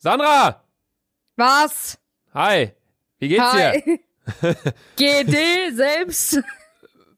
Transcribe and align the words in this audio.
Sandra! 0.00 0.62
Was? 1.36 1.98
Hi! 2.32 2.72
Wie 3.18 3.28
geht's 3.28 3.50
dir? 3.52 3.82
Hi. 4.42 4.72
GD 4.96 5.74
selbst. 5.74 6.38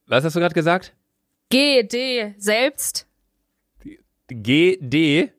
Was 0.06 0.24
hast 0.24 0.34
du 0.34 0.40
gerade 0.40 0.54
gesagt? 0.54 0.94
GD 1.50 2.34
selbst. 2.38 3.06
GD? 4.30 5.30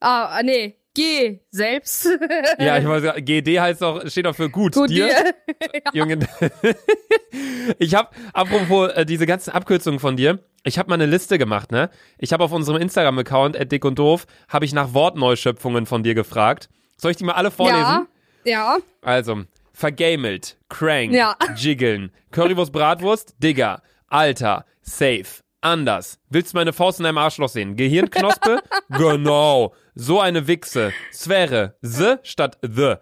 Ah, 0.00 0.40
nee. 0.42 0.76
G 0.98 1.40
selbst. 1.50 2.08
Ja, 2.58 2.76
ich 2.78 2.86
weiß, 2.86 3.24
GD 3.24 3.60
heißt 3.60 3.82
doch, 3.82 4.04
steht 4.08 4.26
doch 4.26 4.34
für 4.34 4.50
gut. 4.50 4.74
Gut 4.74 4.90
dir? 4.90 5.06
dir. 5.08 5.34
Junge. 5.92 6.18
ich 7.78 7.94
habe, 7.94 8.10
apropos 8.32 8.90
äh, 8.92 9.06
diese 9.06 9.26
ganzen 9.26 9.50
Abkürzungen 9.50 10.00
von 10.00 10.16
dir, 10.16 10.40
ich 10.64 10.78
habe 10.78 10.88
mal 10.88 10.94
eine 10.94 11.06
Liste 11.06 11.38
gemacht, 11.38 11.70
ne? 11.70 11.88
Ich 12.18 12.32
habe 12.32 12.42
auf 12.42 12.52
unserem 12.52 12.80
Instagram-Account, 12.80 13.70
dick 13.70 13.84
und 13.84 13.98
doof, 13.98 14.26
habe 14.48 14.64
ich 14.64 14.72
nach 14.72 14.92
Wortneuschöpfungen 14.92 15.86
von 15.86 16.02
dir 16.02 16.14
gefragt. 16.14 16.68
Soll 16.96 17.12
ich 17.12 17.16
die 17.16 17.24
mal 17.24 17.34
alle 17.34 17.50
vorlesen? 17.52 17.78
Ja. 17.84 18.06
Ja. 18.44 18.78
Also, 19.02 19.44
vergamelt, 19.72 20.56
crank, 20.68 21.12
Ja. 21.12 21.36
jiggeln, 21.56 22.10
Currywurst, 22.32 22.72
Bratwurst, 22.72 23.34
Digger, 23.38 23.82
Alter, 24.08 24.64
safe, 24.82 25.42
anders. 25.60 26.18
Willst 26.28 26.52
du 26.52 26.58
meine 26.58 26.72
Faust 26.72 27.00
in 27.00 27.04
deinem 27.04 27.18
Arschloch 27.18 27.48
sehen? 27.48 27.76
Gehirnknospe? 27.76 28.62
genau. 28.88 29.74
So 29.94 30.20
eine 30.20 30.46
Wichse. 30.46 30.92
Sphäre, 31.12 31.76
s 31.82 32.18
statt 32.22 32.58
the. 32.62 32.94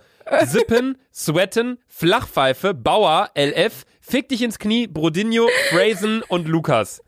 Sippen, 0.45 0.99
sweaten, 1.15 1.79
Flachpfeife, 1.87 2.75
Bauer, 2.75 3.31
LF, 3.37 3.85
Fick 4.09 4.29
dich 4.29 4.41
ins 4.43 4.61
Knie, 4.61 4.87
Brodinho, 4.87 5.49
Phrasen 5.71 6.23
und 6.29 6.47
Lukas. 6.47 7.03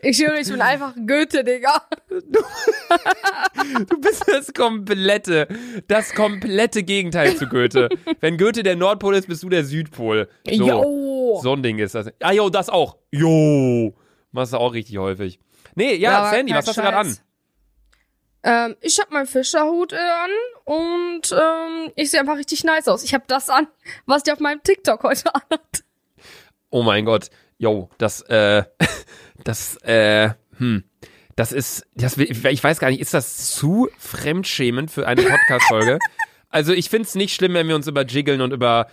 Ich 0.00 0.24
höre, 0.24 0.38
ich 0.38 0.48
bin 0.48 0.60
einfach 0.60 0.94
Goethe, 0.94 1.42
Digga. 1.42 1.82
Du 3.88 4.00
bist 4.00 4.22
das 4.28 4.54
komplette, 4.54 5.48
das 5.88 6.14
komplette 6.14 6.84
Gegenteil 6.84 7.34
zu 7.36 7.48
Goethe. 7.48 7.88
Wenn 8.20 8.38
Goethe 8.38 8.62
der 8.62 8.76
Nordpol 8.76 9.16
ist, 9.16 9.26
bist 9.26 9.42
du 9.42 9.48
der 9.48 9.64
Südpol. 9.64 10.28
So. 10.48 10.82
Jo. 11.36 11.42
So 11.42 11.52
ein 11.52 11.62
Ding 11.62 11.78
ist 11.78 11.94
das. 11.94 12.08
Ah, 12.20 12.32
jo, 12.32 12.50
das 12.50 12.68
auch. 12.68 12.96
Jo. 13.10 13.94
Machst 14.32 14.52
du 14.52 14.58
auch 14.58 14.72
richtig 14.72 14.98
häufig. 14.98 15.38
Nee, 15.74 15.94
ja, 15.96 16.18
aber 16.18 16.30
Sandy, 16.30 16.52
was 16.54 16.66
hast 16.66 16.76
du 16.76 16.82
gerade 16.82 16.96
an? 16.96 17.16
Ähm, 18.42 18.76
ich 18.80 19.00
hab 19.00 19.10
meinen 19.10 19.26
Fischerhut 19.26 19.92
äh, 19.92 19.96
an 19.96 20.30
und 20.64 21.32
ähm, 21.32 21.92
ich 21.96 22.10
sehe 22.10 22.20
einfach 22.20 22.36
richtig 22.36 22.62
nice 22.62 22.86
aus. 22.86 23.02
Ich 23.02 23.12
habe 23.12 23.24
das 23.26 23.50
an, 23.50 23.66
was 24.06 24.22
der 24.22 24.34
auf 24.34 24.40
meinem 24.40 24.62
TikTok 24.62 25.02
heute 25.02 25.34
anhat. 25.34 25.84
Oh 26.70 26.82
mein 26.82 27.04
Gott. 27.04 27.30
Jo, 27.58 27.90
das, 27.98 28.22
äh, 28.22 28.62
das, 29.44 29.76
äh, 29.82 30.30
hm. 30.58 30.84
Das 31.34 31.52
ist, 31.52 31.86
das, 31.94 32.16
ich 32.16 32.64
weiß 32.64 32.78
gar 32.78 32.90
nicht, 32.90 33.00
ist 33.00 33.12
das 33.12 33.54
zu 33.54 33.88
fremdschämend 33.98 34.90
für 34.90 35.06
eine 35.06 35.22
Podcast-Folge? 35.22 35.98
also 36.48 36.72
ich 36.72 36.88
find's 36.88 37.14
nicht 37.14 37.34
schlimm, 37.34 37.52
wenn 37.52 37.68
wir 37.68 37.74
uns 37.74 37.88
über 37.88 38.06
Jiggeln 38.06 38.40
und 38.40 38.52
über 38.52 38.86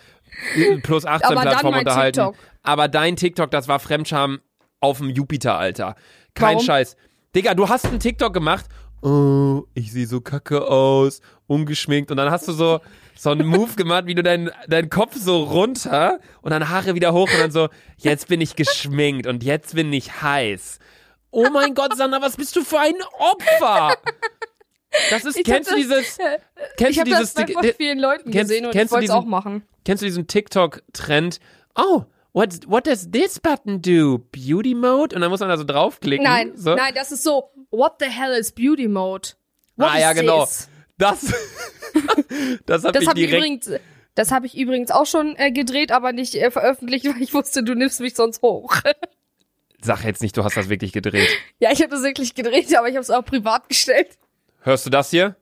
plus 0.84 1.06
18 1.06 1.26
Aber 1.26 1.36
dann 1.36 1.44
Plattformen 1.44 1.72
mein 1.72 1.80
unterhalten. 1.88 2.20
TikTok. 2.20 2.36
Aber 2.64 2.88
dein 2.88 3.16
TikTok, 3.16 3.52
das 3.52 3.67
war 3.67 3.80
Fremdscham 3.80 4.42
auf 4.80 4.98
dem 4.98 5.09
Jupiter, 5.09 5.58
Alter. 5.58 5.95
Kein 6.34 6.56
Warum? 6.56 6.66
Scheiß. 6.66 6.98
Digga, 7.36 7.53
du 7.53 7.70
hast 7.70 7.86
einen 7.86 8.00
TikTok 8.00 8.34
gemacht. 8.34 8.66
Oh, 9.02 9.64
ich 9.73 9.92
sehe 9.92 10.08
so 10.08 10.22
kacke 10.22 10.66
aus, 10.66 11.22
ungeschminkt. 11.48 12.09
Und 12.09 12.17
dann 12.17 12.31
hast 12.31 12.48
du 12.48 12.53
so, 12.53 12.80
so 13.17 13.31
einen 13.31 13.45
Move 13.48 13.73
gemacht, 13.75 14.06
wie 14.06 14.16
du 14.16 14.23
deinen 14.23 14.50
deinen 14.67 14.90
Kopf 14.90 15.16
so 15.16 15.44
runter 15.44 16.20
und 16.42 16.52
dann 16.52 16.70
Haare 16.70 16.95
wieder 16.95 17.14
hoch 17.14 17.30
und 17.34 17.40
dann 17.40 17.52
so, 17.52 17.70
jetzt 17.97 18.28
bin 18.28 18.40
ich 18.40 18.56
geschminkt 18.56 19.28
und 19.28 19.44
jetzt 19.44 19.75
bin 19.75 19.92
ich 19.92 20.22
heiß. 20.22 20.80
Oh 21.31 21.47
mein 21.52 21.73
Gott, 21.73 21.97
Sandra, 21.97 22.22
was 22.22 22.38
bist 22.38 22.56
du 22.56 22.64
für 22.64 22.80
ein 22.80 22.94
Opfer? 23.18 23.97
Das 25.10 25.26
ist, 25.26 25.38
Ich 25.38 25.44
kennst 25.44 25.70
hab 25.70 25.76
du 25.78 25.82
dieses, 25.82 26.18
kennst 26.78 27.00
du 27.00 27.04
dieses, 27.04 27.34
das 27.34 27.52
bei 27.54 27.74
vielen 27.74 28.00
Leuten 28.00 28.32
kennst- 28.32 28.50
gesehen 28.52 28.66
und 28.66 28.76
ich 28.76 28.92
wollte 28.92 29.06
es 29.06 29.12
auch 29.12 29.26
machen. 29.26 29.64
Kennst 29.86 30.02
du 30.02 30.06
diesen 30.06 30.28
TikTok-Trend? 30.28 31.40
Oh, 31.76 32.04
what, 32.34 32.59
what 32.68 32.86
does 32.88 33.09
this 33.12 33.40
button 33.40 33.82
do? 33.82 34.20
Beauty 34.32 34.76
Mode? 34.76 35.16
Und 35.16 35.22
dann 35.22 35.30
muss 35.30 35.40
man 35.40 35.50
da 35.50 35.58
so 35.58 35.64
draufklicken. 35.64 36.24
Nein, 36.24 36.53
so. 36.56 36.76
nein, 36.76 36.94
das 36.96 37.12
ist 37.12 37.24
so, 37.24 37.50
what 37.72 37.94
the 38.00 38.06
hell 38.08 38.32
is 38.34 38.52
Beauty 38.52 38.88
Mode? 38.88 39.30
What 39.76 39.90
Ah, 39.92 40.00
ja, 40.00 40.14
genau. 40.14 40.46
this? 40.46 40.70
Das, 40.98 41.20
das 42.66 42.84
habe 42.86 43.00
ich 43.00 43.09
direkt. 43.14 43.34
übrigens, 43.34 43.72
das 44.16 44.32
habe 44.32 44.46
ich 44.46 44.56
übrigens 44.58 44.92
auch 44.92 45.06
schon 45.08 45.36
äh, 45.38 45.52
gedreht, 45.52 45.92
aber 45.92 46.14
nicht 46.14 46.36
äh, 46.36 46.52
veröffentlicht, 46.52 47.06
weil 47.14 47.22
ich 47.22 47.34
wusste, 47.34 47.64
du 47.64 47.74
nimmst 47.74 48.00
mich 48.00 48.14
sonst 48.16 48.42
hoch. 48.42 48.76
Sag 49.82 50.03
jetzt 50.06 50.22
nicht, 50.22 50.38
du 50.38 50.44
hast 50.44 50.56
das 50.56 50.70
wirklich 50.70 50.94
gedreht. 50.94 51.28
ja, 51.59 51.72
ich 51.72 51.80
habe 51.82 51.90
das 51.90 52.03
wirklich 52.03 52.36
gedreht, 52.36 52.74
aber 52.78 52.88
ich 52.88 52.96
habe 52.96 53.02
es 53.03 53.09
auch 53.09 53.26
privat 53.26 53.68
gestellt. 53.68 54.08
Hörst 54.63 54.85
du 54.85 54.90
das 54.90 55.09
hier? 55.09 55.35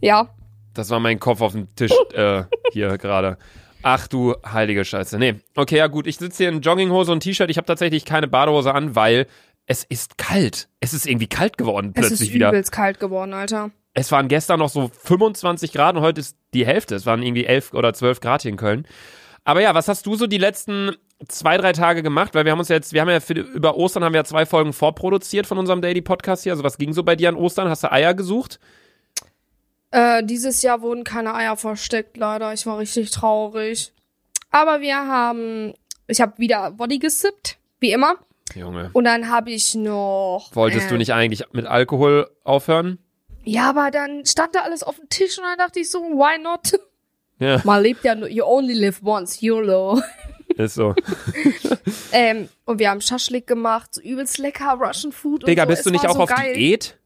Ja, 0.00 0.30
Das 0.74 0.88
war 0.90 0.98
mein 0.98 1.20
Kopf 1.20 1.40
auf 1.42 1.52
dem 1.52 1.68
Tisch 1.76 1.92
äh, 2.14 2.44
hier 2.72 2.96
gerade. 2.98 3.36
Ach 3.82 4.06
du 4.08 4.34
heilige 4.44 4.84
Scheiße. 4.84 5.18
Nee. 5.18 5.34
Okay, 5.54 5.76
ja 5.76 5.88
gut. 5.88 6.06
Ich 6.06 6.16
sitze 6.16 6.44
hier 6.44 6.48
in 6.48 6.60
Jogginghose 6.62 7.12
und 7.12 7.20
T-Shirt. 7.20 7.50
Ich 7.50 7.56
habe 7.58 7.66
tatsächlich 7.66 8.04
keine 8.04 8.28
Badehose 8.28 8.72
an, 8.74 8.96
weil 8.96 9.26
es 9.66 9.84
ist 9.84 10.16
kalt. 10.18 10.68
Es 10.80 10.94
ist 10.94 11.06
irgendwie 11.06 11.26
kalt 11.26 11.58
geworden 11.58 11.92
es 11.94 12.00
plötzlich 12.08 12.30
ist 12.30 12.34
wieder. 12.34 12.48
übelst 12.48 12.72
kalt 12.72 12.98
geworden, 12.98 13.34
Alter. 13.34 13.70
Es 13.94 14.10
waren 14.10 14.28
gestern 14.28 14.60
noch 14.60 14.70
so 14.70 14.88
25 14.88 15.72
Grad 15.72 15.96
und 15.96 16.02
heute 16.02 16.20
ist 16.20 16.38
die 16.54 16.64
Hälfte. 16.64 16.94
Es 16.94 17.04
waren 17.04 17.22
irgendwie 17.22 17.44
11 17.44 17.74
oder 17.74 17.92
12 17.92 18.20
Grad 18.20 18.42
hier 18.42 18.50
in 18.50 18.56
Köln. 18.56 18.86
Aber 19.44 19.60
ja, 19.60 19.74
was 19.74 19.88
hast 19.88 20.06
du 20.06 20.14
so 20.14 20.26
die 20.26 20.38
letzten 20.38 20.92
zwei, 21.28 21.56
drei 21.56 21.72
Tage 21.72 22.02
gemacht? 22.02 22.34
Weil 22.34 22.44
wir 22.44 22.52
haben 22.52 22.58
uns 22.58 22.68
jetzt, 22.68 22.92
wir 22.92 23.00
haben 23.00 23.08
ja 23.08 23.20
für, 23.20 23.34
über 23.34 23.76
Ostern 23.76 24.04
haben 24.04 24.12
wir 24.12 24.20
ja 24.20 24.24
zwei 24.24 24.46
Folgen 24.46 24.72
vorproduziert 24.72 25.46
von 25.46 25.58
unserem 25.58 25.82
Daily 25.82 26.00
Podcast 26.02 26.42
hier. 26.42 26.52
Also 26.52 26.64
was 26.64 26.78
ging 26.78 26.92
so 26.92 27.02
bei 27.02 27.16
dir 27.16 27.28
an 27.28 27.36
Ostern? 27.36 27.68
Hast 27.68 27.84
du 27.84 27.92
Eier 27.92 28.14
gesucht? 28.14 28.58
Äh, 29.90 30.24
dieses 30.24 30.62
Jahr 30.62 30.80
wurden 30.80 31.04
keine 31.04 31.34
Eier 31.34 31.56
versteckt, 31.56 32.16
leider. 32.16 32.52
Ich 32.52 32.66
war 32.66 32.78
richtig 32.78 33.10
traurig. 33.10 33.92
Aber 34.50 34.80
wir 34.80 34.96
haben, 34.96 35.74
ich 36.06 36.20
habe 36.20 36.38
wieder 36.38 36.70
Body 36.72 36.98
gesippt, 36.98 37.58
wie 37.80 37.92
immer. 37.92 38.16
Junge. 38.54 38.90
Und 38.92 39.04
dann 39.04 39.30
habe 39.30 39.50
ich 39.50 39.74
noch. 39.74 40.50
Wolltest 40.52 40.86
äh, 40.86 40.88
du 40.90 40.96
nicht 40.96 41.12
eigentlich 41.12 41.44
mit 41.52 41.66
Alkohol 41.66 42.30
aufhören? 42.44 42.98
Ja, 43.44 43.70
aber 43.70 43.90
dann 43.90 44.24
stand 44.24 44.54
da 44.54 44.60
alles 44.60 44.82
auf 44.82 44.96
dem 44.96 45.08
Tisch 45.08 45.38
und 45.38 45.44
dann 45.44 45.58
dachte 45.58 45.80
ich 45.80 45.90
so, 45.90 45.98
why 45.98 46.40
not? 46.40 46.78
Ja, 47.38 47.60
Man 47.64 47.82
lebt 47.82 48.04
ja 48.04 48.14
nur, 48.14 48.28
you 48.28 48.44
only 48.44 48.72
live 48.72 49.00
once, 49.02 49.40
YOLO. 49.40 50.00
Ist 50.62 50.74
so. 50.74 50.94
ähm, 52.12 52.48
und 52.64 52.78
wir 52.78 52.90
haben 52.90 53.00
Schaschlik 53.00 53.46
gemacht, 53.46 53.94
so 53.94 54.00
übelst 54.00 54.38
lecker 54.38 54.78
Russian 54.80 55.12
Food. 55.12 55.46
Digga, 55.46 55.64
so. 55.64 55.68
bist 55.68 55.84
du 55.86 55.90
Es 55.90 55.92
nicht 55.92 56.04
war 56.04 56.10
auch 56.10 56.14
so 56.16 56.22
auf 56.22 56.28
geil. 56.30 56.54
Diät? 56.54 56.98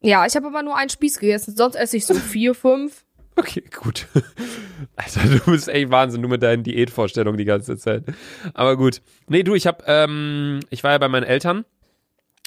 Ja, 0.00 0.26
ich 0.26 0.34
habe 0.34 0.48
aber 0.48 0.62
nur 0.62 0.76
einen 0.76 0.90
Spieß 0.90 1.18
gegessen, 1.18 1.54
sonst 1.56 1.76
esse 1.76 1.96
ich 1.96 2.06
so 2.06 2.14
vier, 2.14 2.54
fünf. 2.54 3.04
Okay, 3.36 3.62
gut. 3.82 4.08
Alter, 4.96 5.20
du 5.28 5.50
bist 5.52 5.68
echt 5.68 5.90
Wahnsinn, 5.90 6.20
du 6.22 6.28
mit 6.28 6.42
deinen 6.42 6.64
Diätvorstellungen 6.64 7.38
die 7.38 7.44
ganze 7.46 7.78
Zeit. 7.78 8.04
Aber 8.52 8.76
gut. 8.76 9.00
Nee, 9.28 9.42
du, 9.42 9.54
ich 9.54 9.66
hab, 9.66 9.84
ähm, 9.88 10.60
ich 10.70 10.84
war 10.84 10.90
ja 10.92 10.98
bei 10.98 11.08
meinen 11.08 11.22
Eltern 11.24 11.64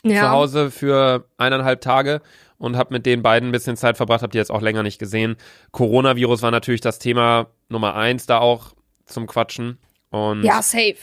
Ja. 0.04 0.22
zu 0.22 0.30
Hause 0.30 0.72
für 0.72 1.28
eineinhalb 1.38 1.82
Tage 1.82 2.22
und 2.58 2.78
habe 2.78 2.94
mit 2.94 3.06
den 3.08 3.24
beiden 3.24 3.50
ein 3.50 3.52
bisschen 3.52 3.78
Zeit 3.78 3.98
verbracht, 3.98 4.22
habe 4.22 4.32
die 4.32 4.38
jetzt 4.38 4.52
auch 4.52 4.62
länger 4.62 4.84
nicht 4.84 5.00
gesehen. 5.00 5.38
Coronavirus 5.72 6.44
war 6.44 6.52
natürlich 6.52 6.82
das 6.82 7.00
Thema 7.00 7.48
Nummer 7.68 7.96
eins 7.96 8.28
da 8.28 8.38
auch 8.38 8.74
zum 9.06 9.26
Quatschen. 9.26 9.80
Und 10.10 10.44
Ja, 10.44 10.62
safe. 10.62 10.96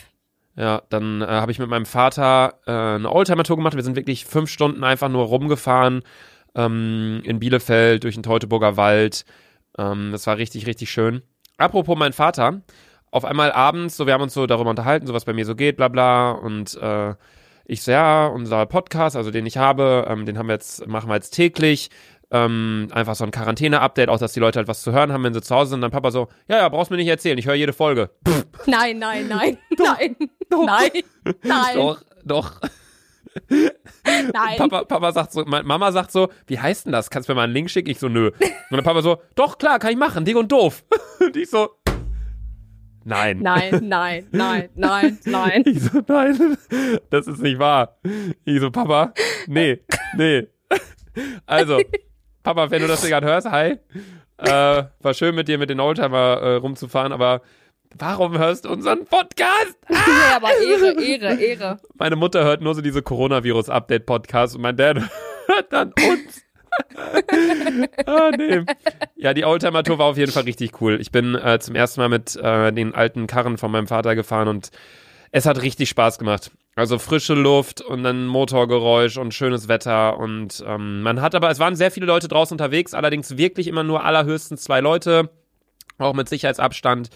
ja, 0.56 0.82
dann 0.88 1.22
äh, 1.22 1.26
habe 1.26 1.52
ich 1.52 1.58
mit 1.58 1.68
meinem 1.68 1.86
Vater 1.86 2.54
äh, 2.66 2.96
eine 2.96 3.10
Oldtimer-Tour 3.10 3.56
gemacht. 3.56 3.74
Wir 3.76 3.82
sind 3.82 3.96
wirklich 3.96 4.24
fünf 4.24 4.50
Stunden 4.50 4.84
einfach 4.84 5.08
nur 5.08 5.24
rumgefahren 5.26 6.02
ähm, 6.54 7.20
in 7.24 7.38
Bielefeld 7.40 8.04
durch 8.04 8.14
den 8.14 8.22
Teutoburger 8.22 8.76
Wald. 8.76 9.24
Ähm, 9.78 10.10
das 10.12 10.26
war 10.26 10.36
richtig, 10.36 10.66
richtig 10.66 10.90
schön. 10.90 11.22
Apropos 11.58 11.96
mein 11.98 12.12
Vater, 12.12 12.62
auf 13.10 13.24
einmal 13.24 13.52
abends, 13.52 13.96
so 13.96 14.06
wir 14.06 14.14
haben 14.14 14.22
uns 14.22 14.34
so 14.34 14.46
darüber 14.46 14.70
unterhalten, 14.70 15.06
so 15.06 15.14
was 15.14 15.24
bei 15.24 15.32
mir 15.32 15.44
so 15.44 15.54
geht, 15.54 15.76
bla 15.76 15.88
bla. 15.88 16.32
Und 16.32 16.74
äh, 16.80 17.14
ich 17.64 17.82
so, 17.82 17.92
ja, 17.92 18.26
unser 18.26 18.66
Podcast, 18.66 19.16
also 19.16 19.30
den 19.30 19.46
ich 19.46 19.56
habe, 19.56 20.06
ähm, 20.08 20.26
den 20.26 20.36
haben 20.38 20.48
wir 20.48 20.54
jetzt, 20.54 20.86
machen 20.86 21.08
wir 21.08 21.14
jetzt 21.14 21.30
täglich. 21.30 21.90
Ähm, 22.34 22.88
einfach 22.92 23.14
so 23.14 23.24
ein 23.24 23.30
Quarantäne-Update, 23.30 24.08
auch 24.08 24.18
dass 24.18 24.32
die 24.32 24.40
Leute 24.40 24.58
halt 24.58 24.66
was 24.66 24.80
zu 24.80 24.90
hören 24.92 25.12
haben, 25.12 25.22
wenn 25.22 25.34
sie 25.34 25.42
zu 25.42 25.54
Hause 25.54 25.70
sind. 25.70 25.76
Und 25.78 25.82
dann 25.82 25.90
Papa 25.90 26.10
so, 26.10 26.28
ja, 26.48 26.56
ja, 26.56 26.68
brauchst 26.70 26.90
mir 26.90 26.96
nicht 26.96 27.08
erzählen, 27.08 27.36
ich 27.36 27.46
höre 27.46 27.54
jede 27.54 27.74
Folge. 27.74 28.08
Nein, 28.66 28.98
nein, 28.98 29.28
nein, 29.28 29.58
nein, 29.78 30.16
nein, 30.50 30.90
nein, 31.42 31.74
Doch, 31.76 32.02
doch. 32.24 32.60
nein. 33.50 34.56
Papa, 34.56 34.84
Papa 34.84 35.12
sagt 35.12 35.32
so, 35.32 35.44
Ma- 35.44 35.62
Mama 35.62 35.92
sagt 35.92 36.10
so, 36.12 36.28
wie 36.46 36.58
heißt 36.58 36.86
denn 36.86 36.92
das? 36.92 37.10
Kannst 37.10 37.28
du 37.28 37.32
mir 37.32 37.36
mal 37.36 37.42
einen 37.44 37.52
Link 37.54 37.70
schicken? 37.70 37.90
Ich 37.90 37.98
so, 37.98 38.08
nö. 38.08 38.28
Und 38.28 38.76
der 38.76 38.82
Papa 38.82 39.02
so, 39.02 39.20
doch, 39.34 39.58
klar, 39.58 39.78
kann 39.78 39.90
ich 39.92 39.96
machen, 39.98 40.24
dick 40.24 40.36
und 40.36 40.50
doof. 40.52 40.84
Und 41.20 41.36
ich 41.36 41.50
so, 41.50 41.70
nein. 43.04 43.40
Nein, 43.40 43.88
nein, 43.88 44.26
nein, 44.32 44.68
nein, 44.74 45.18
nein. 45.24 45.62
Ich 45.66 45.82
so, 45.82 46.00
nein, 46.06 46.56
das 47.10 47.26
ist 47.26 47.42
nicht 47.42 47.58
wahr. 47.58 47.98
Ich 48.44 48.60
so, 48.60 48.70
Papa, 48.70 49.12
nee, 49.46 49.80
nee. 50.16 50.46
Also, 51.46 51.78
Papa, 52.42 52.70
wenn 52.70 52.82
du 52.82 52.88
das 52.88 53.06
gerade 53.06 53.26
hörst, 53.26 53.50
hi. 53.50 53.78
Äh, 54.38 54.84
war 55.00 55.14
schön 55.14 55.34
mit 55.34 55.48
dir 55.48 55.58
mit 55.58 55.70
den 55.70 55.78
Oldtimer 55.78 56.40
äh, 56.40 56.54
rumzufahren, 56.56 57.12
aber 57.12 57.42
warum 57.96 58.36
hörst 58.38 58.64
du 58.64 58.70
unseren 58.70 59.04
Podcast? 59.04 59.76
Ja, 59.90 60.36
aber 60.36 60.50
Ehre, 60.50 61.00
Ehre, 61.00 61.34
Ehre. 61.40 61.80
Meine 61.94 62.16
Mutter 62.16 62.42
hört 62.44 62.60
nur 62.60 62.74
so 62.74 62.80
diese 62.80 63.02
Coronavirus-Update-Podcasts 63.02 64.56
und 64.56 64.62
mein 64.62 64.76
Dad 64.76 64.96
hört 65.46 65.72
dann 65.72 65.92
uns. 65.92 66.42
ah, 68.06 68.30
nee. 68.36 68.64
Ja, 69.16 69.34
die 69.34 69.44
Oldtimer-Tour 69.44 69.98
war 69.98 70.06
auf 70.06 70.16
jeden 70.16 70.32
Fall 70.32 70.44
richtig 70.44 70.80
cool. 70.80 71.00
Ich 71.00 71.12
bin 71.12 71.34
äh, 71.34 71.58
zum 71.60 71.74
ersten 71.74 72.00
Mal 72.00 72.08
mit 72.08 72.34
äh, 72.36 72.72
den 72.72 72.94
alten 72.94 73.26
Karren 73.26 73.58
von 73.58 73.70
meinem 73.70 73.86
Vater 73.86 74.14
gefahren 74.14 74.48
und 74.48 74.70
es 75.30 75.46
hat 75.46 75.60
richtig 75.62 75.90
Spaß 75.90 76.18
gemacht. 76.18 76.50
Also 76.74 76.98
frische 76.98 77.34
Luft 77.34 77.82
und 77.82 78.02
dann 78.02 78.26
Motorgeräusch 78.26 79.18
und 79.18 79.34
schönes 79.34 79.68
Wetter 79.68 80.18
und 80.18 80.64
ähm, 80.66 81.02
man 81.02 81.20
hat 81.20 81.34
aber, 81.34 81.50
es 81.50 81.58
waren 81.58 81.76
sehr 81.76 81.90
viele 81.90 82.06
Leute 82.06 82.28
draußen 82.28 82.54
unterwegs, 82.54 82.94
allerdings 82.94 83.36
wirklich 83.36 83.66
immer 83.68 83.82
nur 83.82 84.04
allerhöchstens 84.04 84.62
zwei 84.62 84.80
Leute, 84.80 85.28
auch 85.98 86.14
mit 86.14 86.30
Sicherheitsabstand. 86.30 87.10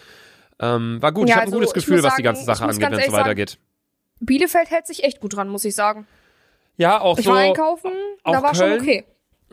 Ähm, 0.60 1.00
war 1.00 1.12
gut, 1.12 1.28
Ja, 1.28 1.36
ich 1.36 1.36
habe 1.36 1.44
also, 1.46 1.56
ein 1.56 1.60
gutes 1.60 1.70
ich 1.70 1.74
Gefühl, 1.74 2.02
was 2.02 2.16
die 2.16 2.22
sagen, 2.22 2.22
ganze 2.24 2.40
ich 2.42 2.46
Sache 2.46 2.64
angeht, 2.64 2.80
wenn 2.80 2.84
es 2.84 2.90
so 2.90 3.00
ehrlich 3.00 3.10
sagen, 3.12 3.24
weitergeht. 3.24 3.58
Bielefeld 4.20 4.70
hält 4.70 4.86
sich 4.86 5.04
echt 5.04 5.20
gut 5.20 5.36
dran, 5.36 5.48
muss 5.48 5.64
ich 5.64 5.74
sagen. 5.74 6.06
Ja, 6.76 7.00
auch 7.00 7.18
Ich 7.18 7.24
so. 7.24 7.30
war 7.30 7.38
einkaufen, 7.38 7.92
da 8.24 8.42
war 8.42 8.52
Köln? 8.52 8.72
schon 8.72 8.80
okay. 8.80 9.04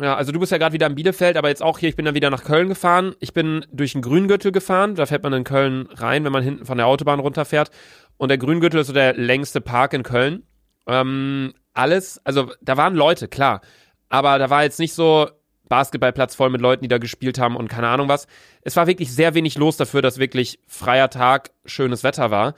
Ja, 0.01 0.15
also 0.15 0.31
du 0.31 0.39
bist 0.39 0.51
ja 0.51 0.57
gerade 0.57 0.73
wieder 0.73 0.87
in 0.87 0.95
Bielefeld, 0.95 1.37
aber 1.37 1.49
jetzt 1.49 1.61
auch 1.61 1.77
hier, 1.77 1.87
ich 1.87 1.95
bin 1.95 2.03
dann 2.03 2.15
wieder 2.15 2.31
nach 2.31 2.43
Köln 2.43 2.67
gefahren. 2.67 3.15
Ich 3.19 3.31
bin 3.33 3.63
durch 3.71 3.91
den 3.93 4.01
Grüngürtel 4.01 4.51
gefahren, 4.51 4.95
da 4.95 5.05
fährt 5.05 5.21
man 5.21 5.33
in 5.33 5.43
Köln 5.43 5.87
rein, 5.93 6.23
wenn 6.25 6.31
man 6.31 6.41
hinten 6.43 6.65
von 6.65 6.77
der 6.77 6.87
Autobahn 6.87 7.19
runterfährt. 7.19 7.69
Und 8.17 8.29
der 8.29 8.37
Grüngürtel 8.37 8.79
ist 8.79 8.87
so 8.87 8.93
der 8.93 9.13
längste 9.13 9.61
Park 9.61 9.93
in 9.93 10.03
Köln. 10.03 10.43
Ähm, 10.87 11.53
alles, 11.73 12.21
also 12.25 12.51
da 12.61 12.77
waren 12.77 12.95
Leute, 12.95 13.27
klar. 13.27 13.61
Aber 14.09 14.37
da 14.37 14.49
war 14.49 14.63
jetzt 14.63 14.79
nicht 14.79 14.93
so 14.93 15.29
Basketballplatz 15.69 16.35
voll 16.35 16.49
mit 16.49 16.61
Leuten, 16.61 16.83
die 16.83 16.87
da 16.87 16.99
gespielt 16.99 17.39
haben 17.39 17.55
und 17.55 17.67
keine 17.67 17.87
Ahnung 17.87 18.07
was. 18.07 18.27
Es 18.61 18.75
war 18.75 18.85
wirklich 18.85 19.11
sehr 19.11 19.33
wenig 19.33 19.57
los 19.57 19.77
dafür, 19.77 20.01
dass 20.01 20.19
wirklich 20.19 20.59
freier 20.67 21.09
Tag, 21.09 21.51
schönes 21.65 22.03
Wetter 22.03 22.29
war. 22.31 22.53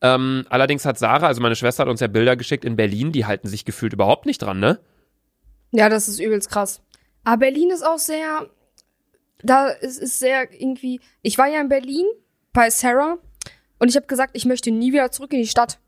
Ähm, 0.00 0.44
allerdings 0.48 0.84
hat 0.84 0.98
Sarah, 0.98 1.26
also 1.26 1.40
meine 1.40 1.56
Schwester, 1.56 1.82
hat 1.82 1.88
uns 1.88 2.00
ja 2.00 2.06
Bilder 2.06 2.36
geschickt 2.36 2.64
in 2.64 2.76
Berlin, 2.76 3.12
die 3.12 3.26
halten 3.26 3.48
sich 3.48 3.64
gefühlt 3.64 3.92
überhaupt 3.92 4.26
nicht 4.26 4.38
dran, 4.38 4.60
ne? 4.60 4.80
Ja, 5.70 5.88
das 5.88 6.08
ist 6.08 6.20
übelst 6.20 6.50
krass. 6.50 6.80
Aber 7.24 7.38
Berlin 7.38 7.70
ist 7.70 7.84
auch 7.84 7.98
sehr, 7.98 8.48
da 9.42 9.68
ist, 9.68 10.00
ist 10.00 10.18
sehr 10.18 10.52
irgendwie, 10.52 11.00
ich 11.22 11.36
war 11.36 11.46
ja 11.46 11.60
in 11.60 11.68
Berlin 11.68 12.06
bei 12.52 12.70
Sarah 12.70 13.18
und 13.78 13.88
ich 13.88 13.96
habe 13.96 14.06
gesagt, 14.06 14.30
ich 14.34 14.44
möchte 14.44 14.70
nie 14.70 14.92
wieder 14.92 15.10
zurück 15.10 15.32
in 15.32 15.40
die 15.40 15.48
Stadt. 15.48 15.78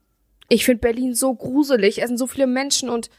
Ich 0.49 0.65
finde 0.65 0.81
Berlin 0.81 1.15
so 1.15 1.33
gruselig, 1.33 2.01
es 2.01 2.07
sind 2.07 2.17
so 2.17 2.27
viele 2.27 2.47
Menschen 2.47 2.89
und 2.89 3.09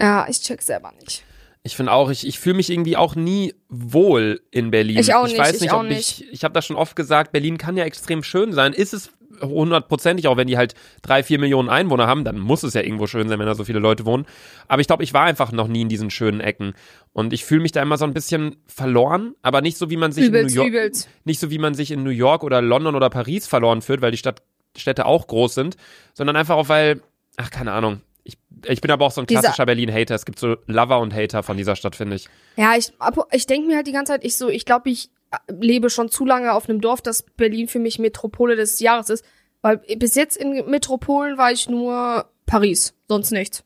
ja, 0.00 0.26
ich 0.28 0.40
check 0.40 0.62
selber 0.62 0.92
nicht. 1.00 1.24
Ich 1.64 1.76
finde 1.76 1.92
auch, 1.92 2.10
ich, 2.10 2.26
ich 2.26 2.40
fühle 2.40 2.56
mich 2.56 2.70
irgendwie 2.70 2.96
auch 2.96 3.14
nie 3.14 3.54
wohl 3.68 4.42
in 4.50 4.72
Berlin. 4.72 4.98
Ich 4.98 5.14
auch 5.14 5.26
ich 5.26 5.32
nicht, 5.32 5.40
weiß 5.40 5.54
ich 5.54 5.60
nicht, 5.60 5.70
auch 5.70 5.80
ob 5.80 5.88
nicht. 5.88 6.22
ich, 6.22 6.32
ich 6.32 6.44
habe 6.44 6.54
das 6.54 6.66
schon 6.66 6.76
oft 6.76 6.96
gesagt, 6.96 7.30
Berlin 7.30 7.56
kann 7.56 7.76
ja 7.76 7.84
extrem 7.84 8.24
schön 8.24 8.52
sein. 8.52 8.72
Ist 8.72 8.92
es 8.92 9.10
hundertprozentig, 9.42 10.28
auch 10.28 10.36
wenn 10.36 10.46
die 10.46 10.56
halt 10.56 10.74
drei, 11.02 11.22
vier 11.22 11.38
Millionen 11.38 11.68
Einwohner 11.68 12.06
haben, 12.06 12.24
dann 12.24 12.38
muss 12.38 12.62
es 12.62 12.74
ja 12.74 12.82
irgendwo 12.82 13.06
schön 13.06 13.28
sein, 13.28 13.38
wenn 13.38 13.46
da 13.46 13.54
so 13.54 13.64
viele 13.64 13.78
Leute 13.78 14.06
wohnen. 14.06 14.26
Aber 14.68 14.80
ich 14.80 14.86
glaube, 14.86 15.04
ich 15.04 15.12
war 15.12 15.24
einfach 15.24 15.52
noch 15.52 15.68
nie 15.68 15.82
in 15.82 15.88
diesen 15.88 16.10
schönen 16.10 16.40
Ecken. 16.40 16.74
Und 17.12 17.32
ich 17.32 17.44
fühle 17.44 17.62
mich 17.62 17.72
da 17.72 17.82
immer 17.82 17.98
so 17.98 18.04
ein 18.04 18.14
bisschen 18.14 18.56
verloren, 18.66 19.34
aber 19.42 19.60
nicht 19.60 19.76
so, 19.76 19.90
wie 19.90 19.96
man 19.96 20.12
sich 20.12 20.24
in 20.24 20.30
Übelst, 20.30 20.56
New 20.56 20.62
York, 20.62 20.68
übelst. 20.68 21.08
nicht 21.24 21.40
so, 21.40 21.50
wie 21.50 21.58
man 21.58 21.74
sich 21.74 21.90
in 21.90 22.02
New 22.02 22.10
York 22.10 22.44
oder 22.44 22.62
London 22.62 22.94
oder 22.94 23.10
Paris 23.10 23.46
verloren 23.46 23.82
fühlt, 23.82 24.00
weil 24.00 24.10
die 24.10 24.18
Stadt, 24.18 24.42
Städte 24.76 25.06
auch 25.06 25.26
groß 25.26 25.54
sind, 25.54 25.76
sondern 26.14 26.36
einfach 26.36 26.56
auch, 26.56 26.68
weil, 26.68 27.02
ach, 27.36 27.50
keine 27.50 27.72
Ahnung. 27.72 28.00
Ich, 28.24 28.38
ich 28.66 28.80
bin 28.80 28.90
aber 28.90 29.04
auch 29.04 29.10
so 29.10 29.20
ein 29.20 29.26
klassischer 29.26 29.66
Berlin-Hater. 29.66 30.14
Es 30.14 30.24
gibt 30.24 30.38
so 30.38 30.56
Lover 30.66 31.00
und 31.00 31.12
Hater 31.12 31.42
von 31.42 31.56
dieser 31.56 31.74
Stadt, 31.74 31.96
finde 31.96 32.16
ich. 32.16 32.28
Ja, 32.56 32.76
ich, 32.76 32.92
ich 33.32 33.46
denke 33.46 33.66
mir 33.66 33.76
halt 33.76 33.86
die 33.86 33.92
ganze 33.92 34.12
Zeit, 34.12 34.24
ich 34.24 34.36
so, 34.36 34.48
ich 34.48 34.64
glaube, 34.64 34.90
ich 34.90 35.10
lebe 35.48 35.90
schon 35.90 36.08
zu 36.08 36.24
lange 36.24 36.52
auf 36.52 36.68
einem 36.68 36.80
Dorf, 36.80 37.02
dass 37.02 37.22
Berlin 37.22 37.68
für 37.68 37.78
mich 37.78 37.98
Metropole 37.98 38.56
des 38.56 38.80
Jahres 38.80 39.10
ist. 39.10 39.24
Weil 39.60 39.78
bis 39.96 40.14
jetzt 40.14 40.36
in 40.36 40.68
Metropolen 40.68 41.38
war 41.38 41.52
ich 41.52 41.68
nur 41.68 42.26
Paris, 42.46 42.94
sonst 43.08 43.30
nichts. 43.30 43.64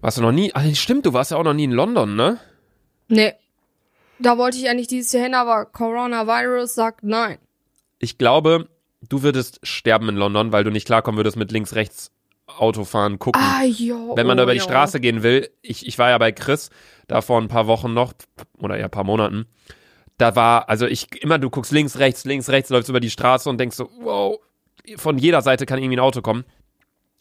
Warst 0.00 0.18
du 0.18 0.22
noch 0.22 0.32
nie? 0.32 0.50
Ach, 0.54 0.64
stimmt, 0.74 1.06
du 1.06 1.12
warst 1.12 1.30
ja 1.30 1.36
auch 1.36 1.44
noch 1.44 1.54
nie 1.54 1.64
in 1.64 1.72
London, 1.72 2.16
ne? 2.16 2.38
Nee. 3.08 3.34
Da 4.18 4.38
wollte 4.38 4.56
ich 4.56 4.68
eigentlich 4.68 4.86
dieses 4.86 5.12
Jahr 5.12 5.24
hin, 5.24 5.34
aber 5.34 5.66
Coronavirus 5.66 6.74
sagt 6.74 7.02
nein. 7.02 7.38
Ich 7.98 8.18
glaube, 8.18 8.68
du 9.08 9.22
würdest 9.22 9.60
sterben 9.62 10.08
in 10.08 10.16
London, 10.16 10.52
weil 10.52 10.64
du 10.64 10.70
nicht 10.70 10.86
klarkommen 10.86 11.18
würdest 11.18 11.36
mit 11.36 11.50
links-rechts 11.50 12.12
Autofahren, 12.46 13.18
gucken. 13.18 13.40
Ah, 13.42 13.64
jo. 13.64 14.16
Wenn 14.16 14.26
man 14.26 14.36
da 14.36 14.42
über 14.44 14.52
die 14.52 14.58
jo. 14.58 14.64
Straße 14.64 15.00
gehen 15.00 15.22
will, 15.22 15.50
ich, 15.62 15.86
ich 15.86 15.98
war 15.98 16.10
ja 16.10 16.18
bei 16.18 16.32
Chris, 16.32 16.70
da 17.08 17.20
vor 17.20 17.40
ein 17.40 17.48
paar 17.48 17.66
Wochen 17.66 17.94
noch, 17.94 18.12
oder 18.58 18.76
ja, 18.76 18.84
ein 18.84 18.90
paar 18.90 19.04
Monaten, 19.04 19.46
da 20.22 20.36
war, 20.36 20.68
also 20.68 20.86
ich, 20.86 21.22
immer 21.22 21.38
du 21.38 21.50
guckst 21.50 21.72
links, 21.72 21.98
rechts, 21.98 22.24
links, 22.24 22.48
rechts, 22.48 22.70
läufst 22.70 22.88
über 22.88 23.00
die 23.00 23.10
Straße 23.10 23.50
und 23.50 23.58
denkst 23.58 23.76
so, 23.76 23.90
wow, 24.00 24.38
von 24.96 25.18
jeder 25.18 25.42
Seite 25.42 25.66
kann 25.66 25.78
irgendwie 25.78 25.96
ein 25.96 26.00
Auto 26.00 26.22
kommen. 26.22 26.44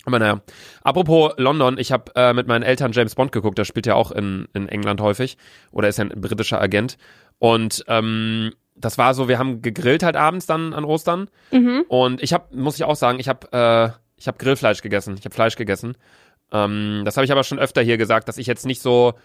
Aber 0.06 0.20
naja, 0.20 0.42
apropos 0.84 1.34
London, 1.38 1.78
ich 1.78 1.92
habe 1.92 2.12
äh, 2.16 2.34
mit 2.34 2.48
meinen 2.48 2.64
Eltern 2.64 2.92
James 2.92 3.16
Bond 3.16 3.32
geguckt, 3.32 3.58
der 3.58 3.66
spielt 3.66 3.86
ja 3.86 3.96
auch 3.96 4.12
in, 4.12 4.48
in 4.54 4.70
England 4.70 5.02
häufig, 5.02 5.38
oder 5.72 5.88
ist 5.88 5.98
ja 5.98 6.06
ein 6.06 6.22
britischer 6.22 6.62
Agent. 6.62 6.98
Und 7.40 7.84
ähm, 7.88 8.54
das 8.76 8.98
war 8.98 9.14
so, 9.14 9.28
wir 9.28 9.38
haben 9.38 9.62
gegrillt 9.62 10.04
halt 10.04 10.16
abends 10.16 10.46
dann 10.46 10.74
an 10.74 10.86
Ostern. 10.86 11.30
Mhm. 11.52 11.86
Und 11.88 12.24
ich 12.24 12.34
habe, 12.34 12.56
muss 12.56 12.76
ich 12.76 12.84
auch 12.84 12.96
sagen, 12.96 13.20
ich 13.20 13.28
habe 13.28 13.52
äh, 13.52 13.98
ich 14.22 14.28
habe 14.28 14.38
Grillfleisch 14.38 14.82
gegessen. 14.84 15.16
Ich 15.18 15.26
habe 15.26 15.34
Fleisch 15.34 15.56
gegessen. 15.56 15.98
Ähm, 16.52 17.02
das 17.06 17.18
habe 17.18 17.26
ich 17.26 17.32
aber 17.32 17.44
schon 17.44 17.58
öfter 17.58 17.82
hier 17.82 17.98
gesagt, 17.98 18.28
dass 18.28 18.38
ich 18.38 18.46
jetzt 18.46 18.68
nicht 18.68 18.82
so 18.82 19.16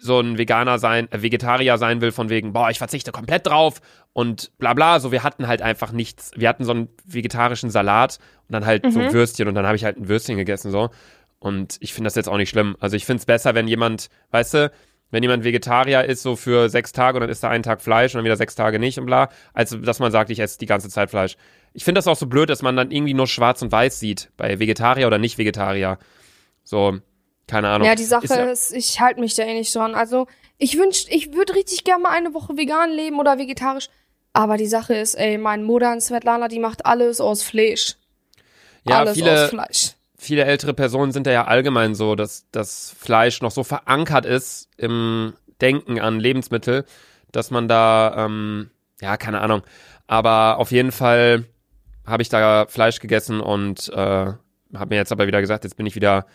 so 0.00 0.20
ein 0.20 0.38
Veganer 0.38 0.78
sein, 0.78 1.10
äh, 1.12 1.22
Vegetarier 1.22 1.78
sein 1.78 2.00
will 2.00 2.12
von 2.12 2.28
wegen, 2.28 2.52
boah, 2.52 2.70
ich 2.70 2.78
verzichte 2.78 3.12
komplett 3.12 3.46
drauf 3.46 3.80
und 4.12 4.50
bla 4.58 4.74
bla. 4.74 5.00
So, 5.00 5.12
wir 5.12 5.22
hatten 5.22 5.46
halt 5.46 5.62
einfach 5.62 5.92
nichts. 5.92 6.30
Wir 6.36 6.48
hatten 6.48 6.64
so 6.64 6.72
einen 6.72 6.88
vegetarischen 7.04 7.70
Salat 7.70 8.18
und 8.48 8.52
dann 8.52 8.66
halt 8.66 8.90
so 8.90 9.00
Mhm. 9.00 9.12
Würstchen 9.12 9.48
und 9.48 9.54
dann 9.54 9.66
habe 9.66 9.76
ich 9.76 9.84
halt 9.84 9.96
ein 9.96 10.08
Würstchen 10.08 10.36
gegessen 10.36 10.70
so. 10.70 10.90
Und 11.38 11.76
ich 11.80 11.92
finde 11.92 12.08
das 12.08 12.14
jetzt 12.14 12.28
auch 12.28 12.38
nicht 12.38 12.48
schlimm. 12.50 12.76
Also 12.80 12.96
ich 12.96 13.04
finde 13.04 13.20
es 13.20 13.26
besser, 13.26 13.54
wenn 13.54 13.68
jemand, 13.68 14.08
weißt 14.30 14.54
du, 14.54 14.72
wenn 15.10 15.22
jemand 15.22 15.44
Vegetarier 15.44 16.04
ist, 16.04 16.22
so 16.22 16.34
für 16.34 16.68
sechs 16.68 16.92
Tage 16.92 17.16
und 17.16 17.20
dann 17.20 17.30
isst 17.30 17.44
er 17.44 17.50
einen 17.50 17.62
Tag 17.62 17.80
Fleisch 17.80 18.14
und 18.14 18.18
dann 18.18 18.24
wieder 18.24 18.36
sechs 18.36 18.54
Tage 18.56 18.78
nicht 18.78 18.98
und 18.98 19.06
bla, 19.06 19.28
als 19.54 19.76
dass 19.80 20.00
man 20.00 20.10
sagt, 20.10 20.30
ich 20.30 20.40
esse 20.40 20.58
die 20.58 20.66
ganze 20.66 20.88
Zeit 20.88 21.10
Fleisch. 21.10 21.36
Ich 21.74 21.84
finde 21.84 21.98
das 21.98 22.08
auch 22.08 22.16
so 22.16 22.26
blöd, 22.26 22.50
dass 22.50 22.62
man 22.62 22.74
dann 22.74 22.90
irgendwie 22.90 23.14
nur 23.14 23.26
schwarz 23.28 23.62
und 23.62 23.70
weiß 23.70 24.00
sieht, 24.00 24.30
bei 24.36 24.58
Vegetarier 24.58 25.06
oder 25.06 25.18
nicht 25.18 25.38
Vegetarier. 25.38 25.98
So, 26.64 26.98
keine 27.46 27.68
Ahnung. 27.68 27.86
Ja, 27.86 27.94
die 27.94 28.04
Sache 28.04 28.24
Ist 28.24 28.30
ja- 28.34 28.44
ist, 28.44 28.72
ich 28.72 29.00
halte 29.00 29.20
mich 29.20 29.34
da 29.34 29.42
eh 29.44 29.54
nicht 29.54 29.74
dran. 29.74 29.94
Also, 29.94 30.26
ich 30.58 30.76
wünsch, 30.78 31.06
ich 31.08 31.32
würde 31.34 31.54
richtig 31.54 31.84
gerne 31.84 32.02
mal 32.02 32.10
eine 32.10 32.34
Woche 32.34 32.56
vegan 32.56 32.90
leben 32.90 33.18
oder 33.20 33.38
vegetarisch. 33.38 33.88
Aber 34.32 34.56
die 34.56 34.66
Sache 34.66 34.94
ist, 34.94 35.14
ey, 35.14 35.38
mein 35.38 35.62
Mutter 35.64 35.98
Svetlana, 36.00 36.48
die 36.48 36.58
macht 36.58 36.84
alles 36.84 37.20
aus 37.20 37.42
Fleisch. 37.42 37.96
ja, 38.84 38.98
alles 39.00 39.14
viele, 39.14 39.44
aus 39.44 39.50
Fleisch. 39.50 39.92
viele 40.18 40.44
ältere 40.44 40.74
Personen 40.74 41.12
sind 41.12 41.26
da 41.26 41.30
ja 41.32 41.44
allgemein 41.46 41.94
so, 41.94 42.14
dass 42.14 42.46
das 42.52 42.94
Fleisch 42.98 43.40
noch 43.40 43.50
so 43.50 43.64
verankert 43.64 44.26
ist 44.26 44.68
im 44.76 45.32
Denken 45.60 45.98
an 46.00 46.20
Lebensmittel, 46.20 46.84
dass 47.32 47.50
man 47.50 47.66
da, 47.66 48.26
ähm, 48.26 48.70
ja, 49.00 49.16
keine 49.16 49.40
Ahnung. 49.40 49.62
Aber 50.06 50.58
auf 50.58 50.70
jeden 50.70 50.92
Fall 50.92 51.44
habe 52.06 52.22
ich 52.22 52.28
da 52.28 52.66
Fleisch 52.68 53.00
gegessen 53.00 53.40
und 53.40 53.88
äh, 53.88 53.96
habe 53.96 54.36
mir 54.90 54.96
jetzt 54.96 55.12
aber 55.12 55.26
wieder 55.26 55.40
gesagt, 55.40 55.64
jetzt 55.64 55.76
bin 55.76 55.86
ich 55.86 55.94
wieder 55.96 56.26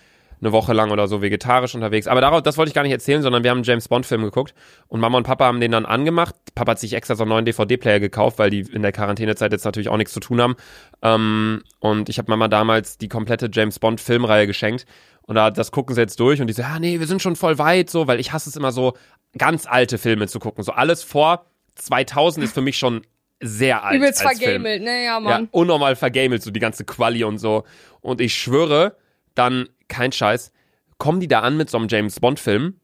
eine 0.41 0.51
Woche 0.51 0.73
lang 0.73 0.91
oder 0.91 1.07
so 1.07 1.21
vegetarisch 1.21 1.75
unterwegs. 1.75 2.07
Aber 2.07 2.19
darauf, 2.21 2.41
das 2.41 2.57
wollte 2.57 2.69
ich 2.69 2.73
gar 2.73 2.81
nicht 2.83 2.91
erzählen, 2.91 3.21
sondern 3.21 3.43
wir 3.43 3.51
haben 3.51 3.59
einen 3.59 3.63
James 3.63 3.87
Bond 3.87 4.05
Film 4.05 4.23
geguckt 4.23 4.53
und 4.87 4.99
Mama 4.99 5.17
und 5.17 5.23
Papa 5.23 5.45
haben 5.45 5.59
den 5.59 5.71
dann 5.71 5.85
angemacht. 5.85 6.35
Papa 6.55 6.71
hat 6.71 6.79
sich 6.79 6.93
extra 6.93 7.15
so 7.15 7.23
einen 7.23 7.29
neuen 7.29 7.45
DVD-Player 7.45 7.99
gekauft, 7.99 8.39
weil 8.39 8.49
die 8.49 8.61
in 8.61 8.81
der 8.81 8.91
Quarantänezeit 8.91 9.51
jetzt 9.51 9.65
natürlich 9.65 9.89
auch 9.89 9.97
nichts 9.97 10.13
zu 10.13 10.19
tun 10.19 10.41
haben. 10.41 10.55
Ähm, 11.03 11.61
und 11.79 12.09
ich 12.09 12.17
habe 12.17 12.29
Mama 12.31 12.47
damals 12.47 12.97
die 12.97 13.07
komplette 13.07 13.49
James 13.51 13.79
Bond 13.79 14.01
Filmreihe 14.01 14.47
geschenkt. 14.47 14.85
Und 15.23 15.35
da, 15.35 15.51
das 15.51 15.71
gucken 15.71 15.93
sie 15.95 16.01
jetzt 16.01 16.19
durch 16.19 16.41
und 16.41 16.47
die 16.47 16.53
so, 16.53 16.63
ja, 16.63 16.79
nee, 16.79 16.99
wir 16.99 17.07
sind 17.07 17.21
schon 17.21 17.35
voll 17.35 17.57
weit, 17.59 17.89
so, 17.89 18.07
weil 18.07 18.19
ich 18.19 18.33
hasse 18.33 18.49
es 18.49 18.55
immer 18.55 18.71
so, 18.71 18.93
ganz 19.37 19.65
alte 19.67 19.97
Filme 19.97 20.27
zu 20.27 20.39
gucken. 20.39 20.63
So 20.63 20.71
alles 20.71 21.03
vor 21.03 21.45
2000 21.75 22.43
ist 22.43 22.53
für 22.53 22.61
mich 22.61 22.77
schon 22.77 23.01
sehr 23.39 23.83
alt. 23.83 23.95
Übelst 23.97 24.21
vergamelt, 24.21 24.81
ne? 24.83 25.03
Ja, 25.03 25.13
Ja, 25.13 25.19
Mann. 25.19 25.47
unnormal 25.51 25.95
vergamelt, 25.95 26.43
so 26.43 26.51
die 26.51 26.59
ganze 26.59 26.83
Quali 26.85 27.23
und 27.23 27.37
so. 27.37 27.63
Und 28.01 28.21
ich 28.21 28.35
schwöre, 28.35 28.97
dann, 29.35 29.69
kein 29.91 30.11
Scheiß, 30.11 30.51
kommen 30.97 31.19
die 31.19 31.27
da 31.27 31.41
an 31.41 31.55
mit 31.57 31.69
so 31.69 31.77
einem 31.77 31.87
James 31.87 32.19
Bond-Film 32.19 32.79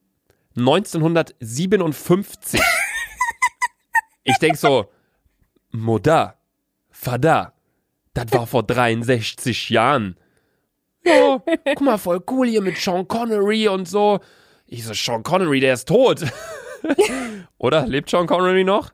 1957. 0.57 2.61
ich 4.23 4.37
denk 4.37 4.57
so, 4.57 4.91
Mutter, 5.71 6.37
Vater, 6.89 7.53
das 8.13 8.31
war 8.33 8.45
vor 8.47 8.63
63 8.63 9.69
Jahren. 9.69 10.17
Ja, 11.03 11.41
guck 11.65 11.81
mal, 11.81 11.97
voll 11.97 12.21
cool 12.29 12.47
hier 12.47 12.61
mit 12.61 12.77
Sean 12.77 13.07
Connery 13.07 13.67
und 13.67 13.87
so. 13.87 14.19
Ich 14.65 14.83
so, 14.83 14.93
Sean 14.93 15.23
Connery, 15.23 15.61
der 15.61 15.73
ist 15.73 15.87
tot. 15.87 16.25
Oder? 17.57 17.87
Lebt 17.87 18.09
Sean 18.09 18.27
Connery 18.27 18.63
noch? 18.63 18.91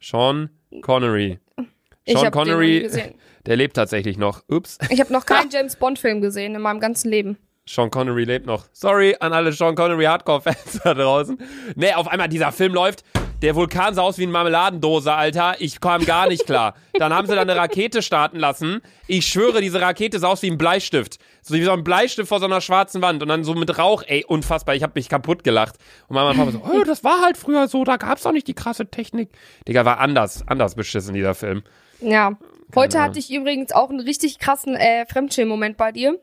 Sean 0.00 0.50
Connery. 0.82 1.38
Ich 2.04 2.18
Sean 2.18 2.32
Connery, 2.32 2.80
gesehen. 2.80 3.14
Der 3.46 3.56
lebt 3.56 3.76
tatsächlich 3.76 4.16
noch. 4.16 4.42
Ups. 4.48 4.78
Ich 4.90 5.00
habe 5.00 5.12
noch 5.12 5.26
keinen 5.26 5.50
James 5.52 5.76
Bond 5.76 5.98
Film 5.98 6.20
gesehen 6.20 6.54
in 6.54 6.62
meinem 6.62 6.80
ganzen 6.80 7.10
Leben. 7.10 7.38
Sean 7.66 7.90
Connery 7.90 8.24
lebt 8.24 8.46
noch. 8.46 8.66
Sorry 8.72 9.16
an 9.20 9.32
alle 9.32 9.52
Sean 9.52 9.74
Connery 9.74 10.04
Hardcore-Fans 10.04 10.80
da 10.84 10.94
draußen. 10.94 11.38
Nee, 11.76 11.94
auf 11.94 12.08
einmal 12.08 12.28
dieser 12.28 12.52
Film 12.52 12.74
läuft. 12.74 13.04
Der 13.42 13.54
Vulkan 13.54 13.94
sah 13.94 14.02
aus 14.02 14.16
wie 14.16 14.22
eine 14.22 14.32
Marmeladendose, 14.32 15.12
Alter. 15.12 15.56
Ich 15.58 15.80
kam 15.80 16.04
gar 16.04 16.28
nicht 16.28 16.46
klar. 16.46 16.74
Dann 16.94 17.12
haben 17.12 17.26
sie 17.26 17.34
da 17.34 17.42
eine 17.42 17.56
Rakete 17.56 18.00
starten 18.00 18.38
lassen. 18.38 18.80
Ich 19.06 19.26
schwöre, 19.26 19.60
diese 19.60 19.80
Rakete 19.80 20.18
sah 20.18 20.28
aus 20.28 20.42
wie 20.42 20.50
ein 20.50 20.56
Bleistift. 20.56 21.18
So 21.42 21.54
wie 21.54 21.62
so 21.62 21.72
ein 21.72 21.84
Bleistift 21.84 22.28
vor 22.28 22.38
so 22.38 22.46
einer 22.46 22.60
schwarzen 22.60 23.02
Wand. 23.02 23.22
Und 23.22 23.28
dann 23.28 23.44
so 23.44 23.54
mit 23.54 23.76
Rauch, 23.78 24.02
ey, 24.06 24.24
unfassbar. 24.26 24.74
Ich 24.74 24.82
hab 24.82 24.94
mich 24.94 25.08
kaputt 25.08 25.44
gelacht. 25.44 25.76
Und 26.08 26.16
und 26.16 26.36
Papa 26.36 26.50
so, 26.52 26.62
oh, 26.72 26.84
das 26.84 27.04
war 27.04 27.22
halt 27.22 27.36
früher 27.36 27.68
so, 27.68 27.84
da 27.84 27.96
gab's 27.96 28.22
doch 28.22 28.32
nicht 28.32 28.48
die 28.48 28.54
krasse 28.54 28.86
Technik. 28.86 29.30
Digga, 29.68 29.84
war 29.84 30.00
anders, 30.00 30.46
anders 30.46 30.74
beschissen, 30.74 31.12
dieser 31.14 31.34
Film. 31.34 31.62
Ja. 32.00 32.36
Heute 32.74 32.98
Ahnung. 32.98 33.08
hatte 33.10 33.18
ich 33.18 33.32
übrigens 33.32 33.72
auch 33.72 33.90
einen 33.90 34.00
richtig 34.00 34.38
krassen 34.38 34.74
äh, 34.76 35.06
Fremdschirm-Moment 35.06 35.76
bei 35.76 35.92
dir. 35.92 36.18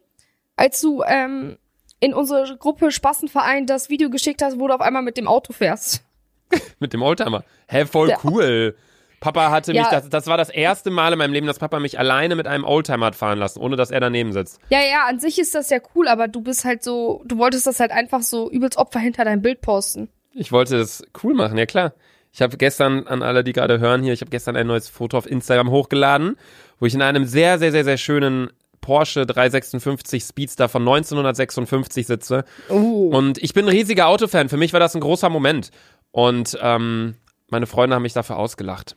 Als 0.56 0.82
du 0.82 1.04
ähm, 1.04 1.58
in 2.00 2.14
unsere 2.14 2.58
Gruppe 2.58 2.92
Spassenverein 2.92 3.66
das 3.68 3.90
Video 3.90 4.10
geschickt 4.10 4.42
hast, 4.42 4.60
wo 4.60 4.68
du 4.68 4.74
auf 4.74 4.82
einmal 4.82 5.02
mit 5.02 5.18
dem 5.18 5.28
Auto 5.28 5.54
fährst. 5.54 6.04
Mit 6.80 6.92
dem 6.92 7.02
Oldtimer. 7.02 7.44
Hä, 7.68 7.86
voll 7.86 8.08
Der- 8.08 8.20
cool. 8.26 8.76
Papa 9.22 9.52
hatte 9.52 9.72
mich, 9.72 9.82
Ja. 9.82 9.90
das, 9.92 10.10
das 10.10 10.26
war 10.28 10.36
das 10.36 10.50
erste 10.50 10.90
Mal 10.90 11.14
in 11.14 11.20
meinem 11.20 11.32
Leben, 11.32 11.46
dass 11.46 11.60
Papa 11.60 11.80
mich 11.80 12.00
alleine 12.00 12.36
mit 12.36 12.48
einem 12.48 12.64
Oldtimer 12.66 13.06
hat 13.06 13.16
fahren 13.16 13.38
lassen, 13.38 13.60
ohne 13.60 13.76
dass 13.76 13.92
er 13.92 14.00
daneben 14.00 14.34
sitzt. 14.34 14.60
Ja, 14.70 14.80
ja, 14.82 15.06
an 15.08 15.20
sich 15.20 15.38
ist 15.40 15.54
das 15.54 15.70
ja 15.70 15.78
cool, 15.96 16.08
aber 16.08 16.28
du 16.28 16.42
bist 16.42 16.66
halt 16.66 16.84
so, 16.84 17.22
du 17.26 17.38
wolltest 17.38 17.68
das 17.68 17.80
halt 17.80 17.92
einfach 17.92 18.22
so 18.24 18.50
übelst 18.50 18.78
Opfer 18.80 19.00
hinter 19.00 19.24
deinem 19.24 19.44
Bild 19.44 19.62
posten. 19.62 20.10
Ich 20.34 20.52
wollte 20.52 20.76
es 20.78 21.04
cool 21.24 21.36
machen, 21.36 21.58
ja 21.58 21.68
klar. 21.68 21.94
Ich 22.34 22.42
habe 22.42 22.58
gestern, 22.58 23.08
an 23.08 23.24
alle, 23.24 23.44
die 23.44 23.54
gerade 23.54 23.80
hören 23.80 24.04
hier, 24.04 24.14
ich 24.14 24.22
habe 24.22 24.32
gestern 24.32 24.56
ein 24.56 24.68
neues 24.68 24.88
Foto 24.88 25.18
auf 25.18 25.30
Instagram 25.30 25.70
hochgeladen, 25.70 26.38
wo 26.80 26.86
ich 26.86 26.94
in 26.94 27.02
einem 27.02 27.26
sehr, 27.26 27.60
sehr, 27.60 27.72
sehr, 27.72 27.84
sehr 27.84 27.98
schönen 27.98 28.52
Porsche 28.80 29.26
356 29.26 30.24
Speedster 30.24 30.68
von 30.68 30.82
1956 30.82 32.08
sitze. 32.08 32.46
Oh. 32.70 33.10
Und 33.14 33.38
ich 33.38 33.54
bin 33.54 33.66
ein 33.66 33.70
riesiger 33.70 34.08
Autofan. 34.08 34.50
Für 34.50 34.58
mich 34.58 34.74
war 34.74 34.80
das 34.80 34.96
ein 34.96 35.02
großer 35.02 35.30
Moment. 35.30 35.72
Und 36.12 36.58
ähm, 36.62 37.16
meine 37.50 37.68
Freunde 37.68 37.96
haben 37.96 38.02
mich 38.02 38.14
dafür 38.14 38.38
ausgelacht. 38.38 38.96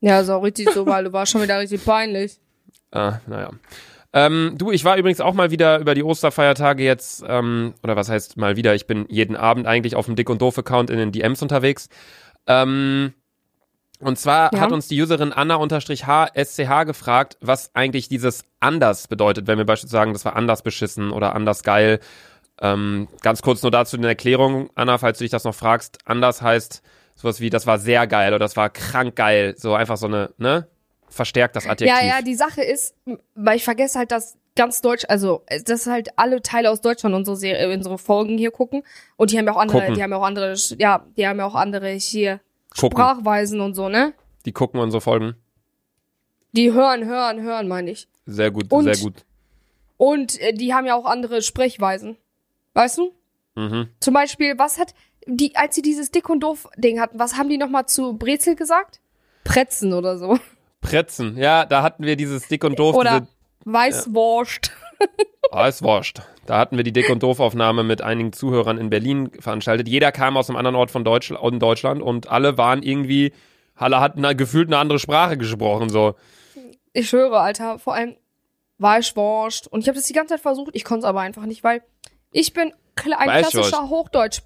Ja, 0.00 0.20
auch 0.20 0.42
richtig 0.42 0.70
so, 0.70 0.86
weil 0.86 1.04
du 1.04 1.12
warst 1.12 1.32
schon 1.32 1.42
wieder 1.42 1.58
richtig 1.60 1.84
peinlich. 1.84 2.38
Ah, 2.90 3.20
naja. 3.26 3.50
Ähm, 4.16 4.54
du, 4.56 4.70
ich 4.70 4.84
war 4.84 4.96
übrigens 4.96 5.20
auch 5.20 5.34
mal 5.34 5.50
wieder 5.50 5.80
über 5.80 5.94
die 5.96 6.04
Osterfeiertage 6.04 6.84
jetzt, 6.84 7.24
ähm, 7.26 7.74
oder 7.82 7.96
was 7.96 8.08
heißt 8.08 8.36
mal 8.36 8.54
wieder, 8.56 8.74
ich 8.74 8.86
bin 8.86 9.06
jeden 9.08 9.34
Abend 9.34 9.66
eigentlich 9.66 9.96
auf 9.96 10.06
dem 10.06 10.14
Dick 10.14 10.30
und 10.30 10.40
Doof-Account 10.40 10.88
in 10.88 10.98
den 10.98 11.10
DMs 11.10 11.42
unterwegs. 11.42 11.88
Ähm, 12.46 13.12
und 13.98 14.16
zwar 14.18 14.54
Ja. 14.54 14.60
hat 14.60 14.70
uns 14.72 14.86
die 14.86 15.02
Userin 15.02 15.32
Anna-HSCH 15.32 16.84
gefragt, 16.86 17.36
was 17.40 17.74
eigentlich 17.74 18.08
dieses 18.08 18.44
anders 18.60 19.08
bedeutet, 19.08 19.48
wenn 19.48 19.58
wir 19.58 19.64
beispielsweise 19.66 19.98
sagen, 20.00 20.12
das 20.12 20.24
war 20.24 20.36
anders 20.36 20.62
beschissen 20.62 21.10
oder 21.10 21.34
anders 21.34 21.64
geil. 21.64 21.98
Ähm, 22.60 23.08
ganz 23.20 23.42
kurz 23.42 23.62
nur 23.62 23.72
dazu 23.72 23.96
eine 23.96 24.06
Erklärung, 24.06 24.70
Anna, 24.76 24.98
falls 24.98 25.18
du 25.18 25.24
dich 25.24 25.32
das 25.32 25.42
noch 25.42 25.56
fragst. 25.56 25.98
Anders 26.04 26.40
heißt 26.40 26.82
sowas 27.16 27.40
wie, 27.40 27.50
das 27.50 27.66
war 27.66 27.78
sehr 27.78 28.06
geil 28.06 28.28
oder 28.30 28.38
das 28.38 28.56
war 28.56 28.70
krank 28.70 29.16
geil. 29.16 29.54
So 29.56 29.74
einfach 29.74 29.96
so 29.96 30.06
eine, 30.06 30.30
ne? 30.38 30.68
Verstärkt 31.14 31.54
das 31.56 31.66
Adjektiv. 31.66 31.96
Ja, 32.00 32.04
ja, 32.06 32.22
die 32.22 32.34
Sache 32.34 32.62
ist, 32.62 32.94
weil 33.34 33.56
ich 33.56 33.64
vergesse 33.64 33.98
halt, 33.98 34.10
dass 34.10 34.36
ganz 34.56 34.80
Deutsch, 34.80 35.04
also 35.08 35.42
äh, 35.46 35.62
dass 35.62 35.86
halt 35.86 36.10
alle 36.18 36.42
Teile 36.42 36.70
aus 36.70 36.80
Deutschland 36.80 37.14
unsere 37.14 37.36
Serie, 37.36 37.72
unsere 37.74 37.98
Folgen 37.98 38.36
hier 38.36 38.50
gucken 38.50 38.82
und 39.16 39.30
die 39.30 39.38
haben 39.38 39.46
ja 39.46 39.52
auch 39.52 39.58
andere, 39.60 39.78
Gucken. 39.80 39.94
die 39.94 40.02
haben 40.02 40.10
ja 40.10 40.16
auch 40.16 40.24
andere, 40.24 40.54
ja, 40.78 41.06
die 41.16 41.26
haben 41.26 41.38
ja 41.38 41.46
auch 41.46 41.54
andere 41.54 41.90
hier 41.90 42.40
Gucken. 42.78 42.96
Sprachweisen 42.98 43.60
und 43.60 43.74
so, 43.74 43.88
ne? 43.88 44.12
Die 44.44 44.52
gucken 44.52 44.80
unsere 44.80 45.00
Folgen. 45.00 45.36
Die 46.52 46.72
hören, 46.72 47.04
hören, 47.04 47.42
hören, 47.42 47.68
meine 47.68 47.90
ich. 47.90 48.08
Sehr 48.26 48.50
gut, 48.50 48.70
Und- 48.72 48.84
sehr 48.84 48.96
gut. 48.96 49.24
Und 49.96 50.40
äh, 50.40 50.52
die 50.52 50.74
haben 50.74 50.86
ja 50.86 50.96
auch 50.96 51.04
andere 51.04 51.40
Sprechweisen. 51.42 52.16
Weißt 52.74 52.98
du? 52.98 53.12
Mhm. 53.54 53.88
Zum 54.00 54.12
Beispiel, 54.14 54.58
was 54.58 54.78
hat 54.78 54.92
die, 55.26 55.54
als 55.54 55.76
sie 55.76 55.82
dieses 55.82 56.10
Dick 56.10 56.28
und 56.28 56.40
doof 56.40 56.68
Ding 56.76 57.00
hatten, 57.00 57.18
was 57.18 57.36
haben 57.36 57.48
die 57.48 57.58
nochmal 57.58 57.86
zu 57.86 58.14
Brezel 58.18 58.56
gesagt? 58.56 59.00
Pretzen 59.44 59.92
oder 59.92 60.18
so. 60.18 60.38
Pretzen, 60.84 61.36
ja, 61.36 61.64
da 61.64 61.82
hatten 61.82 62.04
wir 62.04 62.16
dieses 62.16 62.46
Dick 62.46 62.62
und 62.62 62.78
Doof, 62.78 62.94
Oder 62.94 63.26
Weißwurst. 63.64 64.70
ist 65.68 65.82
wurscht. 65.82 66.20
Da 66.46 66.58
hatten 66.58 66.76
wir 66.76 66.84
die 66.84 66.92
Dick 66.92 67.08
und 67.08 67.22
Doof-Aufnahme 67.22 67.84
mit 67.84 68.02
einigen 68.02 68.32
Zuhörern 68.32 68.76
in 68.78 68.90
Berlin 68.90 69.30
veranstaltet. 69.38 69.88
Jeder 69.88 70.12
kam 70.12 70.36
aus 70.36 70.50
einem 70.50 70.56
anderen 70.56 70.76
Ort 70.76 70.90
von 70.90 71.04
Deutsch, 71.04 71.30
in 71.30 71.58
Deutschland 71.58 72.02
und 72.02 72.28
alle 72.28 72.58
waren 72.58 72.82
irgendwie, 72.82 73.32
alle 73.74 74.00
hatten 74.00 74.22
gefühlt 74.36 74.68
eine 74.68 74.78
andere 74.78 74.98
Sprache 74.98 75.38
gesprochen, 75.38 75.88
so. 75.88 76.14
Ich 76.92 77.08
schwöre, 77.08 77.40
Alter, 77.40 77.78
vor 77.78 77.94
allem 77.94 78.16
Weißwurst. 78.78 79.68
Und 79.68 79.80
ich 79.80 79.88
habe 79.88 79.96
das 79.96 80.06
die 80.06 80.12
ganze 80.12 80.34
Zeit 80.34 80.40
versucht, 80.40 80.74
ich 80.74 80.84
konnte 80.84 81.00
es 81.00 81.08
aber 81.08 81.20
einfach 81.20 81.46
nicht, 81.46 81.64
weil 81.64 81.82
ich 82.30 82.52
bin 82.52 82.72
ein 82.96 83.28
Weißwurst. 83.28 83.52
klassischer 83.52 83.88
Hochdeutsch, 83.88 84.42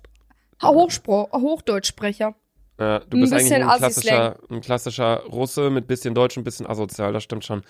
Hochspro 0.63 1.29
Hochdeutschsprecher. 1.33 2.35
Ja, 2.79 3.01
du 3.01 3.17
Ein 3.17 3.21
bist 3.23 3.33
eigentlich 3.33 3.55
ein 3.55 3.67
klassischer, 3.67 4.37
ein 4.51 4.61
klassischer 4.61 5.25
Russe 5.25 5.69
mit 5.69 5.89
bisschen 5.89 6.15
Deutsch 6.15 6.37
und 6.37 6.45
bisschen 6.45 6.65
asozial, 6.65 7.13
das 7.13 7.25
stimmt 7.25 7.45
schon. 7.45 7.63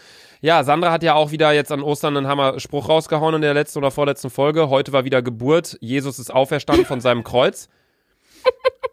Ja, 0.42 0.62
Sandra 0.64 0.92
hat 0.92 1.02
ja 1.02 1.14
auch 1.14 1.30
wieder 1.30 1.52
jetzt 1.52 1.72
an 1.72 1.82
Ostern 1.82 2.16
einen 2.16 2.28
Hammer-Spruch 2.28 2.90
rausgehauen 2.90 3.36
in 3.36 3.40
der 3.40 3.54
letzten 3.54 3.78
oder 3.78 3.90
vorletzten 3.90 4.28
Folge. 4.28 4.68
Heute 4.68 4.92
war 4.92 5.04
wieder 5.04 5.22
Geburt. 5.22 5.78
Jesus 5.80 6.18
ist 6.18 6.30
auferstanden 6.30 6.84
von 6.84 7.00
seinem 7.00 7.24
Kreuz. 7.24 7.70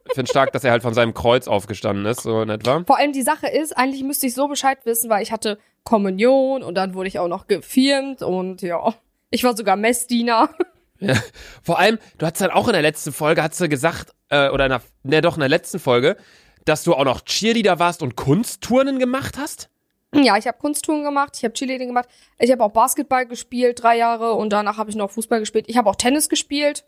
Ich 0.07 0.13
finde 0.13 0.29
stark, 0.29 0.53
dass 0.53 0.63
er 0.63 0.71
halt 0.71 0.83
von 0.83 0.93
seinem 0.93 1.13
Kreuz 1.13 1.49
aufgestanden 1.49 2.05
ist, 2.05 2.21
so 2.21 2.41
in 2.41 2.49
etwa. 2.49 2.81
Vor 2.87 2.97
allem 2.97 3.11
die 3.11 3.21
Sache 3.21 3.47
ist, 3.47 3.77
eigentlich 3.77 4.03
müsste 4.03 4.27
ich 4.27 4.33
so 4.33 4.47
Bescheid 4.47 4.77
wissen, 4.85 5.09
weil 5.09 5.21
ich 5.21 5.33
hatte 5.33 5.57
Kommunion 5.83 6.63
und 6.63 6.75
dann 6.75 6.93
wurde 6.93 7.09
ich 7.09 7.19
auch 7.19 7.27
noch 7.27 7.47
gefirmt 7.47 8.21
und 8.21 8.61
ja, 8.61 8.93
ich 9.31 9.43
war 9.43 9.57
sogar 9.57 9.75
Messdiener. 9.75 10.49
Ja. 10.99 11.15
Vor 11.61 11.77
allem, 11.79 11.99
du 12.17 12.25
hast 12.25 12.39
dann 12.41 12.51
auch 12.51 12.67
in 12.67 12.73
der 12.73 12.81
letzten 12.81 13.11
Folge, 13.11 13.43
hast 13.43 13.59
du 13.59 13.67
gesagt, 13.69 14.13
äh, 14.29 14.49
oder 14.49 14.65
in 14.65 14.69
der, 14.71 14.81
ne, 15.03 15.21
doch 15.21 15.35
in 15.35 15.41
der 15.41 15.49
letzten 15.49 15.79
Folge, 15.79 16.15
dass 16.63 16.83
du 16.83 16.93
auch 16.93 17.03
noch 17.05 17.21
Cheerleader 17.21 17.79
warst 17.79 18.01
und 18.01 18.15
Kunstturnen 18.15 18.97
gemacht 18.99 19.37
hast? 19.37 19.69
Ja, 20.13 20.37
ich 20.37 20.47
habe 20.47 20.57
Kunsttouren 20.57 21.03
gemacht, 21.03 21.33
ich 21.37 21.43
habe 21.43 21.53
Cheerleading 21.53 21.89
gemacht, 21.89 22.07
ich 22.39 22.49
habe 22.51 22.63
auch 22.63 22.71
Basketball 22.71 23.25
gespielt, 23.25 23.83
drei 23.83 23.97
Jahre 23.97 24.33
und 24.33 24.51
danach 24.51 24.77
habe 24.77 24.89
ich 24.89 24.95
noch 24.95 25.11
Fußball 25.11 25.39
gespielt. 25.41 25.65
Ich 25.67 25.75
habe 25.77 25.89
auch 25.89 25.95
Tennis 25.97 26.29
gespielt. 26.29 26.85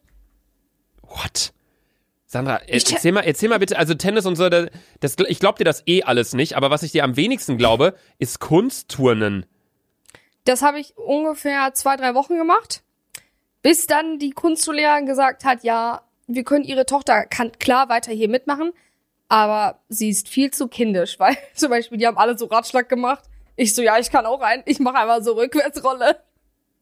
What? 1.02 1.54
Sandra, 2.26 2.62
Ich 2.68 2.84
te- 2.86 2.96
erzähl 2.96 3.12
mal, 3.14 3.22
erzähl 3.22 3.50
mal 3.50 3.60
bitte, 3.60 3.78
also 3.78 3.94
Tennis 3.94 4.26
und 4.26 4.36
so, 4.36 4.50
das, 4.50 4.68
das, 5.00 5.16
ich 5.28 5.40
glaube 5.40 5.58
dir 5.58 5.64
das 5.64 5.84
eh 5.88 6.04
alles 6.04 6.34
nicht, 6.34 6.56
aber 6.58 6.70
was 6.70 6.84
ich 6.84 6.92
dir 6.92 7.04
am 7.04 7.16
wenigsten 7.16 7.58
glaube, 7.58 7.96
ist 8.20 8.40
Kunstturnen. 8.40 9.46
Das 10.44 10.62
habe 10.62 10.80
ich 10.80 10.98
ungefähr 10.98 11.74
zwei, 11.74 11.96
drei 11.98 12.16
Wochen 12.16 12.38
gemacht, 12.38 12.84
bis 13.68 13.86
dann 13.86 14.18
die 14.18 14.30
Kunstschullehrerin 14.30 15.06
gesagt 15.06 15.44
hat, 15.44 15.66
ja, 15.66 16.02
wir 16.26 16.46
können 16.46 16.64
ihre 16.64 16.86
Tochter 16.86 17.26
kann 17.26 17.52
klar 17.52 17.90
weiter 17.90 18.14
hier 18.14 18.30
mitmachen, 18.30 18.72
aber 19.28 19.82
sie 19.90 20.08
ist 20.08 20.30
viel 20.30 20.52
zu 20.52 20.70
kindisch, 20.70 21.20
weil 21.20 21.36
zum 21.54 21.72
Beispiel 21.72 21.98
die 21.98 22.08
haben 22.08 22.18
alle 22.18 22.38
so 22.38 22.46
Ratschlag 22.46 22.88
gemacht. 22.88 23.26
Ich 23.58 23.76
so, 23.76 23.82
ja, 23.82 24.00
ich 24.00 24.10
kann 24.10 24.26
auch 24.26 24.40
rein, 24.40 24.64
ich 24.68 24.80
mache 24.80 25.00
einmal 25.00 25.22
so 25.22 25.34
Rückwärtsrolle. 25.34 26.24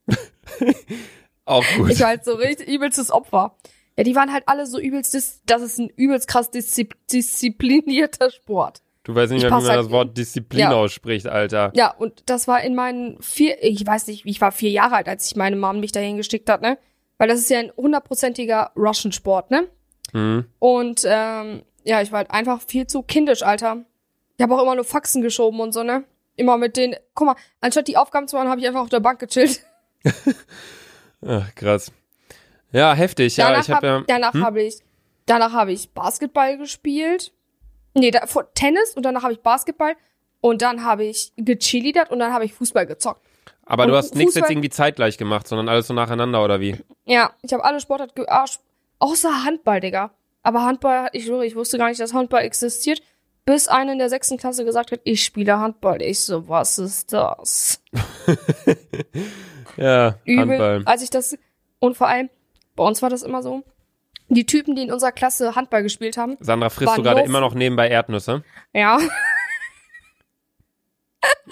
Auch 1.46 1.65
gut. 1.75 1.89
Ich 1.89 2.01
war 2.01 2.10
halt 2.10 2.24
so 2.24 2.34
richtig 2.34 2.68
übelstes 2.68 3.10
Opfer. 3.10 3.56
Ja, 3.98 4.04
die 4.04 4.13
waren 4.13 4.32
halt 4.32 4.44
alle 4.46 4.68
so 4.68 4.80
übelst, 4.80 5.15
das 5.15 5.62
ist 5.63 5.80
ein 5.80 5.89
übelst 5.89 6.27
krass 6.27 6.51
diszi 6.51 6.88
disziplinierter 7.12 8.30
Sport. 8.30 8.84
Du 9.05 9.15
weißt 9.15 9.31
nicht 9.31 9.43
ich 9.43 9.50
mehr, 9.50 9.57
wie 9.59 9.63
man 9.63 9.71
halt- 9.71 9.79
das 9.85 9.89
Wort 9.91 10.17
Disziplin 10.17 10.59
Ja. 10.59 10.71
ausspricht, 10.74 11.27
Alter. 11.27 11.71
Ja, 11.75 11.91
und 11.97 12.24
das 12.25 12.47
war 12.50 12.62
in 12.62 12.75
meinen 12.75 13.21
vier, 13.21 13.63
ich 13.63 13.85
weiß 13.88 14.07
nicht, 14.07 14.25
ich 14.25 14.41
war 14.41 14.51
vier 14.51 14.69
Jahre 14.71 14.95
alt, 14.97 15.07
als 15.07 15.27
ich 15.27 15.35
meine 15.38 15.55
Mom 15.55 15.79
mich 15.79 15.93
dahin 15.93 16.17
geschickt 16.17 16.50
hat, 16.50 16.62
ne? 16.62 16.77
Weil 17.17 17.29
das 17.29 17.39
ist 17.39 17.50
ja 17.50 17.59
ein 17.59 17.71
hundertprozentiger 17.77 18.71
Russian-Sport, 18.75 19.50
ne? 19.51 19.67
Hm. 20.12 20.45
Und 20.59 21.01
ähm, 21.05 21.63
ja, 21.85 22.01
ich 22.01 22.12
war 22.12 22.17
halt 22.19 22.31
einfach 22.31 22.62
viel 22.67 22.85
zu 22.88 23.01
kindisch, 23.03 23.41
Alter. 23.43 23.85
Ich 24.38 24.43
habe 24.43 24.53
auch 24.55 24.62
immer 24.62 24.75
nur 24.75 24.83
Faxen 24.83 25.21
geschoben 25.21 25.62
und 25.62 25.71
so, 25.71 25.83
ne? 25.83 26.03
Immer 26.35 26.57
mit 26.57 26.75
den, 26.75 26.95
guck 27.13 27.27
mal, 27.27 27.35
anstatt 27.62 27.88
die 27.88 27.95
Aufgaben 27.95 28.27
zu 28.27 28.35
machen, 28.35 28.50
habe 28.50 28.59
ich 28.59 28.67
einfach 28.67 28.81
auf 28.81 28.89
der 28.89 29.00
Bank 29.00 29.19
gechillt. 29.19 29.62
Ach, 31.25 31.55
krass. 31.55 31.91
Ja, 32.71 32.93
heftig. 32.93 33.38
Ja, 33.38 33.50
danach 33.50 33.63
ich 33.63 33.69
habe 33.71 33.88
ja. 33.88 33.93
hab, 34.00 34.07
danach 34.07 34.33
Hm? 34.33 34.43
habe 34.45 34.62
ich, 34.63 34.79
danach 35.25 35.53
habe 35.53 35.71
ich 35.71 35.91
Basketball 35.91 36.57
gespielt. 36.57 37.31
Nee, 37.95 38.11
da, 38.11 38.27
vor, 38.27 38.53
Tennis 38.53 38.93
und 38.93 39.03
danach 39.03 39.23
habe 39.23 39.33
ich 39.33 39.41
Basketball 39.41 39.95
und 40.41 40.61
dann 40.61 40.83
habe 40.83 41.05
ich 41.05 41.33
gechillidert 41.37 42.11
und 42.11 42.19
dann 42.19 42.33
habe 42.33 42.45
ich 42.45 42.53
Fußball 42.53 42.85
gezockt. 42.85 43.21
Aber 43.65 43.83
und 43.83 43.89
du 43.89 43.95
hast 43.95 44.15
nichts 44.15 44.35
jetzt 44.35 44.49
irgendwie 44.49 44.69
zeitgleich 44.69 45.17
gemacht, 45.17 45.47
sondern 45.47 45.69
alles 45.69 45.87
so 45.87 45.93
nacheinander, 45.93 46.43
oder 46.43 46.59
wie? 46.59 46.75
Ja, 47.05 47.31
ich 47.41 47.51
habe 47.53 47.63
alle 47.63 47.79
Sportarten 47.79 48.13
ge 48.15 48.25
ah, 48.27 48.45
außer 48.99 49.43
Handball, 49.43 49.79
Digga. 49.79 50.11
Aber 50.43 50.63
Handball, 50.63 51.09
ich 51.13 51.25
schwöre, 51.25 51.45
ich 51.45 51.55
wusste 51.55 51.79
gar 51.79 51.89
nicht, 51.89 51.99
dass 51.99 52.13
Handball 52.13 52.43
existiert, 52.43 53.01
bis 53.45 53.67
einer 53.67 53.93
in 53.93 53.97
der 53.97 54.09
sechsten 54.09 54.37
Klasse 54.37 54.65
gesagt 54.65 54.91
hat, 54.91 54.99
ich 55.03 55.23
spiele 55.23 55.57
Handball. 55.57 56.01
Ich 56.01 56.19
so, 56.19 56.47
was 56.47 56.77
ist 56.77 57.13
das? 57.13 57.81
Ja, 59.77 60.19
Übel, 60.23 60.49
Handball. 60.49 60.83
als 60.85 61.01
ich 61.01 61.09
das 61.09 61.37
und 61.79 61.97
vor 61.97 62.07
allem 62.07 62.29
bei 62.75 62.83
uns 62.83 63.01
war 63.01 63.09
das 63.09 63.23
immer 63.23 63.43
so. 63.43 63.63
Die 64.29 64.46
Typen, 64.46 64.75
die 64.75 64.84
in 64.84 64.91
unserer 64.91 65.12
Klasse 65.12 65.55
Handball 65.55 65.84
gespielt 65.84 66.17
haben, 66.17 66.38
Sandra, 66.39 66.70
frisst 66.70 66.98
du 66.98 67.03
gerade 67.03 67.22
immer 67.22 67.41
noch 67.41 67.53
nebenbei 67.53 67.89
Erdnüsse? 67.89 68.44
ja, 68.74 69.00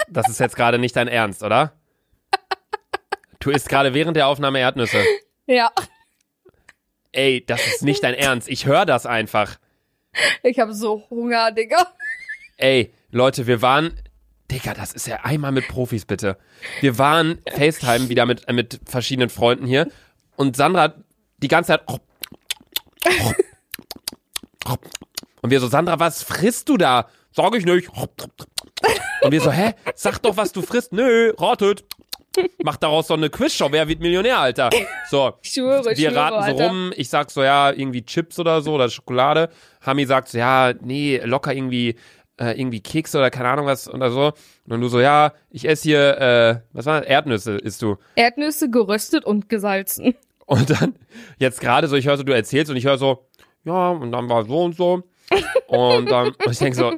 Das 0.09 0.29
ist 0.29 0.39
jetzt 0.39 0.55
gerade 0.55 0.77
nicht 0.79 0.95
dein 0.95 1.07
Ernst, 1.07 1.43
oder? 1.43 1.73
Du 3.39 3.49
isst 3.49 3.67
gerade 3.69 3.93
während 3.93 4.15
der 4.15 4.27
Aufnahme 4.27 4.59
Erdnüsse. 4.59 5.03
ja, 5.45 5.71
Ey, 7.11 7.45
das 7.45 7.65
ist 7.67 7.83
nicht 7.83 8.03
dein 8.03 8.15
Ernst. 8.15 8.49
Ich 8.49 8.65
höre 8.65 8.85
das 8.85 9.05
einfach. 9.05 9.57
Ich 10.41 10.59
habe 10.59 10.73
so 10.73 11.03
Hunger, 11.09 11.51
Digga. 11.51 11.87
Ey, 12.57 12.93
Leute, 13.11 13.45
wir 13.47 13.61
waren. 13.61 13.99
Digga, 14.51 14.73
das 14.73 14.93
ist 14.93 15.07
ja 15.07 15.17
einmal 15.23 15.51
mit 15.51 15.67
Profis, 15.67 16.05
bitte. 16.05 16.37
Wir 16.81 16.97
waren 16.97 17.39
FaceTime 17.49 18.09
wieder 18.09 18.25
mit, 18.25 18.47
äh, 18.47 18.53
mit 18.53 18.79
verschiedenen 18.85 19.29
Freunden 19.29 19.65
hier 19.65 19.87
und 20.35 20.55
Sandra 20.55 20.81
hat 20.83 20.95
die 21.37 21.47
ganze 21.47 21.69
Zeit. 21.69 21.81
Und 25.41 25.49
wir 25.49 25.59
so, 25.59 25.67
Sandra, 25.67 25.99
was 25.99 26.23
frisst 26.23 26.69
du 26.69 26.77
da? 26.77 27.07
Sag 27.31 27.55
ich 27.55 27.65
nicht. 27.65 27.89
Und 27.89 29.31
wir 29.31 29.41
so, 29.41 29.51
hä? 29.51 29.73
Sag 29.95 30.19
doch, 30.19 30.37
was 30.37 30.51
du 30.51 30.61
frisst. 30.61 30.93
Nö, 30.93 31.33
ratet. 31.37 31.83
Mach 32.63 32.77
daraus 32.77 33.07
so 33.07 33.13
eine 33.13 33.29
Quizshow, 33.29 33.71
wer 33.71 33.87
wird 33.87 33.99
Millionär, 33.99 34.39
Alter? 34.39 34.71
So, 35.09 35.33
schwöre, 35.43 35.85
wir 35.85 35.95
schwöre, 35.95 36.15
raten 36.15 36.43
so 36.43 36.63
Alter. 36.63 36.67
rum. 36.67 36.93
Ich 36.95 37.09
sag 37.09 37.29
so, 37.29 37.43
ja, 37.43 37.71
irgendwie 37.71 38.03
Chips 38.03 38.39
oder 38.39 38.61
so 38.61 38.73
oder 38.73 38.89
Schokolade. 38.89 39.49
Hami 39.85 40.05
sagt 40.05 40.29
so, 40.29 40.39
ja, 40.39 40.73
nee, 40.81 41.21
locker 41.23 41.53
irgendwie, 41.53 41.95
äh, 42.39 42.59
irgendwie 42.59 42.81
Kekse 42.81 43.19
oder 43.19 43.29
keine 43.29 43.49
Ahnung 43.49 43.67
was 43.67 43.87
oder 43.87 44.09
so. 44.09 44.33
Und 44.67 44.81
du 44.81 44.87
so, 44.87 44.99
ja, 44.99 45.33
ich 45.51 45.67
esse 45.67 45.83
hier, 45.83 46.17
äh, 46.17 46.59
was 46.71 46.87
war 46.87 47.01
das? 47.01 47.09
Erdnüsse 47.09 47.57
isst 47.57 47.83
du. 47.83 47.97
Erdnüsse 48.15 48.69
geröstet 48.71 49.25
und 49.25 49.47
gesalzen. 49.47 50.15
Und 50.45 50.69
dann, 50.69 50.95
jetzt 51.37 51.61
gerade 51.61 51.87
so, 51.87 51.95
ich 51.95 52.07
höre 52.07 52.17
so, 52.17 52.23
du 52.23 52.33
erzählst 52.33 52.69
und 52.69 52.77
ich 52.77 52.85
höre 52.85 52.97
so, 52.97 53.27
ja, 53.63 53.89
und 53.89 54.11
dann 54.11 54.29
war 54.29 54.45
so 54.45 54.63
und 54.63 54.75
so. 54.75 55.03
Und 55.67 56.11
dann, 56.11 56.27
und 56.27 56.51
ich 56.51 56.59
denke 56.59 56.77
so, 56.77 56.93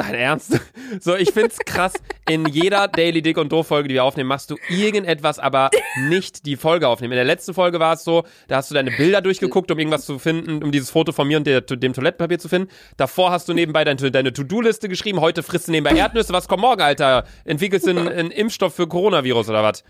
dein 0.00 0.14
Ernst? 0.14 0.60
So, 1.00 1.14
ich 1.14 1.30
find's 1.30 1.58
krass, 1.58 1.92
in 2.28 2.46
jeder 2.46 2.88
Daily 2.88 3.22
Dick 3.22 3.38
und 3.38 3.52
Doof 3.52 3.68
Folge, 3.68 3.88
die 3.88 3.94
wir 3.94 4.04
aufnehmen, 4.04 4.28
machst 4.28 4.50
du 4.50 4.56
irgendetwas, 4.68 5.38
aber 5.38 5.70
nicht 6.08 6.46
die 6.46 6.56
Folge 6.56 6.88
aufnehmen. 6.88 7.12
In 7.12 7.16
der 7.16 7.24
letzten 7.24 7.54
Folge 7.54 7.78
war 7.78 7.94
es 7.94 8.04
so, 8.04 8.24
da 8.48 8.56
hast 8.56 8.70
du 8.70 8.74
deine 8.74 8.90
Bilder 8.90 9.20
durchgeguckt, 9.20 9.70
um 9.70 9.78
irgendwas 9.78 10.04
zu 10.04 10.18
finden, 10.18 10.62
um 10.62 10.72
dieses 10.72 10.90
Foto 10.90 11.12
von 11.12 11.28
mir 11.28 11.36
und 11.36 11.46
der, 11.46 11.60
dem 11.60 11.92
Toilettenpapier 11.92 12.38
zu 12.38 12.48
finden. 12.48 12.70
Davor 12.96 13.30
hast 13.30 13.48
du 13.48 13.54
nebenbei 13.54 13.84
deine, 13.84 14.10
deine 14.10 14.32
To-Do-Liste 14.32 14.88
geschrieben, 14.88 15.20
heute 15.20 15.42
frisst 15.42 15.68
du 15.68 15.72
nebenbei 15.72 15.96
Erdnüsse, 15.96 16.32
was 16.32 16.48
kommt 16.48 16.62
morgen, 16.62 16.82
Alter? 16.82 17.24
Entwickelst 17.44 17.86
du 17.86 17.90
einen, 17.90 18.08
einen 18.08 18.30
Impfstoff 18.30 18.74
für 18.74 18.88
Coronavirus 18.88 19.48
oder 19.50 19.62
was? 19.62 19.84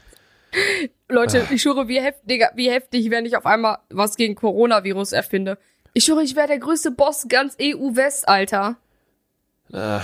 Leute, 1.08 1.46
ich 1.50 1.62
schwöre, 1.62 1.88
wie 1.88 2.00
heftig, 2.00 2.26
Digga, 2.26 2.50
wie 2.54 2.70
heftig, 2.70 3.10
wenn 3.10 3.26
ich 3.26 3.36
auf 3.36 3.46
einmal 3.46 3.78
was 3.88 4.16
gegen 4.16 4.34
Coronavirus 4.34 5.12
erfinde. 5.12 5.58
Ich 5.92 6.04
schwöre, 6.04 6.22
ich 6.22 6.36
wäre 6.36 6.48
der 6.48 6.58
größte 6.58 6.90
Boss 6.90 7.26
ganz 7.28 7.56
EU-West, 7.60 8.28
Alter. 8.28 8.76
Äh, 9.72 10.00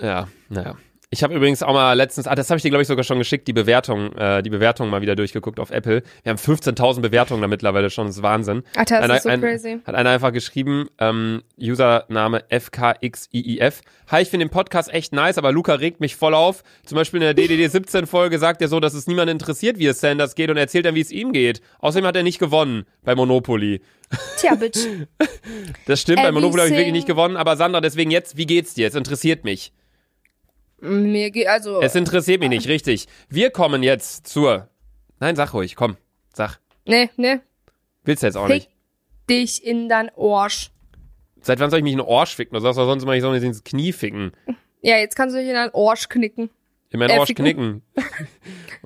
ja, 0.00 0.28
naja. 0.48 0.76
Ich 1.14 1.22
habe 1.22 1.32
übrigens 1.32 1.62
auch 1.62 1.72
mal 1.72 1.92
letztens, 1.92 2.26
ah, 2.26 2.34
das 2.34 2.50
habe 2.50 2.56
ich 2.56 2.62
dir 2.64 2.70
glaube 2.70 2.82
ich 2.82 2.88
sogar 2.88 3.04
schon 3.04 3.18
geschickt, 3.20 3.46
die 3.46 3.52
Bewertung, 3.52 4.12
äh, 4.16 4.42
die 4.42 4.50
Bewertung 4.50 4.90
mal 4.90 5.00
wieder 5.00 5.14
durchgeguckt 5.14 5.60
auf 5.60 5.70
Apple. 5.70 6.02
Wir 6.24 6.30
haben 6.30 6.38
15.000 6.40 7.02
Bewertungen 7.02 7.40
da 7.40 7.46
mittlerweile 7.46 7.88
schon, 7.88 8.08
das 8.08 8.16
ist 8.16 8.22
Wahnsinn. 8.24 8.64
Alter, 8.74 8.96
das 8.96 9.04
Einer- 9.04 9.16
ist 9.18 9.22
so 9.22 9.28
ein, 9.28 9.40
crazy. 9.40 9.78
Hat 9.86 9.94
einer 9.94 10.10
einfach 10.10 10.32
geschrieben, 10.32 10.88
ähm, 10.98 11.44
Username 11.56 12.42
FKXIIF. 12.50 13.82
Hi, 14.08 14.22
ich 14.22 14.28
finde 14.28 14.46
den 14.46 14.50
Podcast 14.50 14.92
echt 14.92 15.12
nice, 15.12 15.38
aber 15.38 15.52
Luca 15.52 15.74
regt 15.74 16.00
mich 16.00 16.16
voll 16.16 16.34
auf. 16.34 16.64
Zum 16.84 16.96
Beispiel 16.96 17.18
in 17.22 17.26
der 17.26 17.34
DDD 17.34 17.68
17 17.70 18.08
Folge 18.08 18.40
sagt 18.40 18.60
er 18.60 18.66
so, 18.66 18.80
dass 18.80 18.92
es 18.94 19.06
niemand 19.06 19.30
interessiert, 19.30 19.78
wie 19.78 19.86
es 19.86 20.00
Sanders 20.00 20.34
geht 20.34 20.50
und 20.50 20.56
erzählt 20.56 20.84
dann, 20.84 20.96
wie 20.96 21.00
es 21.00 21.12
ihm 21.12 21.30
geht. 21.32 21.60
Außerdem 21.78 22.08
hat 22.08 22.16
er 22.16 22.24
nicht 22.24 22.40
gewonnen 22.40 22.86
bei 23.04 23.14
Monopoly. 23.14 23.82
Tja, 24.40 24.56
Bitch. 24.56 24.80
Das 25.86 26.00
stimmt, 26.00 26.22
bei 26.22 26.32
Monopoly 26.32 26.58
habe 26.62 26.68
ich 26.70 26.72
wirklich 26.72 26.86
Everything- 26.88 26.92
nicht 26.92 27.06
gewonnen, 27.06 27.36
aber 27.36 27.56
Sandra, 27.56 27.80
deswegen 27.80 28.10
jetzt, 28.10 28.36
wie 28.36 28.46
geht's 28.46 28.74
dir? 28.74 28.88
Es 28.88 28.96
interessiert 28.96 29.44
mich. 29.44 29.72
Mir 30.84 31.30
geht, 31.30 31.46
also, 31.48 31.80
Es 31.80 31.94
interessiert 31.94 32.40
mich 32.40 32.48
nicht, 32.50 32.68
richtig. 32.68 33.06
Wir 33.28 33.50
kommen 33.50 33.82
jetzt 33.82 34.26
zur. 34.26 34.68
Nein, 35.20 35.36
sag 35.36 35.54
ruhig, 35.54 35.76
komm. 35.76 35.96
Sag. 36.34 36.58
ne, 36.86 37.08
ne, 37.16 37.40
Willst 38.04 38.22
du 38.22 38.26
jetzt 38.26 38.36
auch 38.36 38.46
fick 38.46 38.54
nicht. 38.54 38.70
dich 39.30 39.64
in 39.64 39.88
dein 39.88 40.10
Arsch. 40.16 40.70
Seit 41.40 41.58
wann 41.60 41.70
soll 41.70 41.78
ich 41.78 41.84
mich 41.84 41.92
in 41.94 41.98
den 42.00 42.08
Arsch 42.08 42.34
ficken? 42.36 42.54
Du 42.54 42.60
sagst 42.60 42.78
doch 42.78 42.86
sonst 42.86 43.02
immer, 43.02 43.14
ich 43.14 43.22
soll 43.22 43.34
nicht 43.34 43.44
ins 43.46 43.64
Knie 43.64 43.92
ficken. 43.92 44.32
Ja, 44.82 44.96
jetzt 44.98 45.16
kannst 45.16 45.34
du 45.34 45.38
dich 45.40 45.48
in 45.48 45.54
dein 45.54 45.70
Arsch 45.74 46.08
knicken. 46.08 46.50
In 46.90 46.98
meinen 46.98 47.10
Äh, 47.10 47.18
Arsch 47.18 47.28
ficken. 47.28 47.44
knicken. 47.44 47.82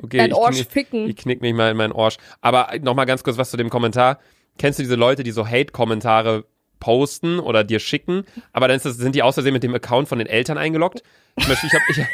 Okay, 0.01 0.19
Dein 0.19 0.31
ich, 0.31 0.37
Arsch 0.37 0.57
knick, 0.59 0.71
ficken. 0.71 1.09
ich 1.09 1.17
knick 1.17 1.41
mich 1.41 1.53
mal 1.55 1.73
in 1.73 1.77
meinen 1.77 1.93
Arsch. 1.93 2.19
Aber 2.41 2.71
nochmal 2.81 3.05
ganz 3.07 3.25
kurz 3.25 3.37
was 3.37 3.51
zu 3.51 3.57
dem 3.57 3.69
Kommentar. 3.69 4.21
Kennst 4.57 4.79
du 4.79 4.85
diese 4.85 4.95
Leute, 4.95 5.25
die 5.25 5.33
so 5.33 5.45
Hate-Kommentare 5.45 6.45
posten 6.81 7.39
oder 7.39 7.65
dir 7.65 7.81
schicken, 7.81 8.25
aber 8.53 8.69
dann 8.69 8.77
ist 8.77 8.85
das, 8.85 8.97
sind 8.97 9.15
die 9.15 9.23
aus 9.23 9.35
Versehen 9.35 9.53
mit 9.53 9.63
dem 9.63 9.75
Account 9.75 10.09
von 10.09 10.19
den 10.19 10.27
Eltern 10.27 10.59
eingeloggt? 10.59 11.03
Zum 11.39 11.49
Beispiel, 11.49 11.69
ich 11.69 11.75
habe 11.75 11.85
ich, 11.91 12.07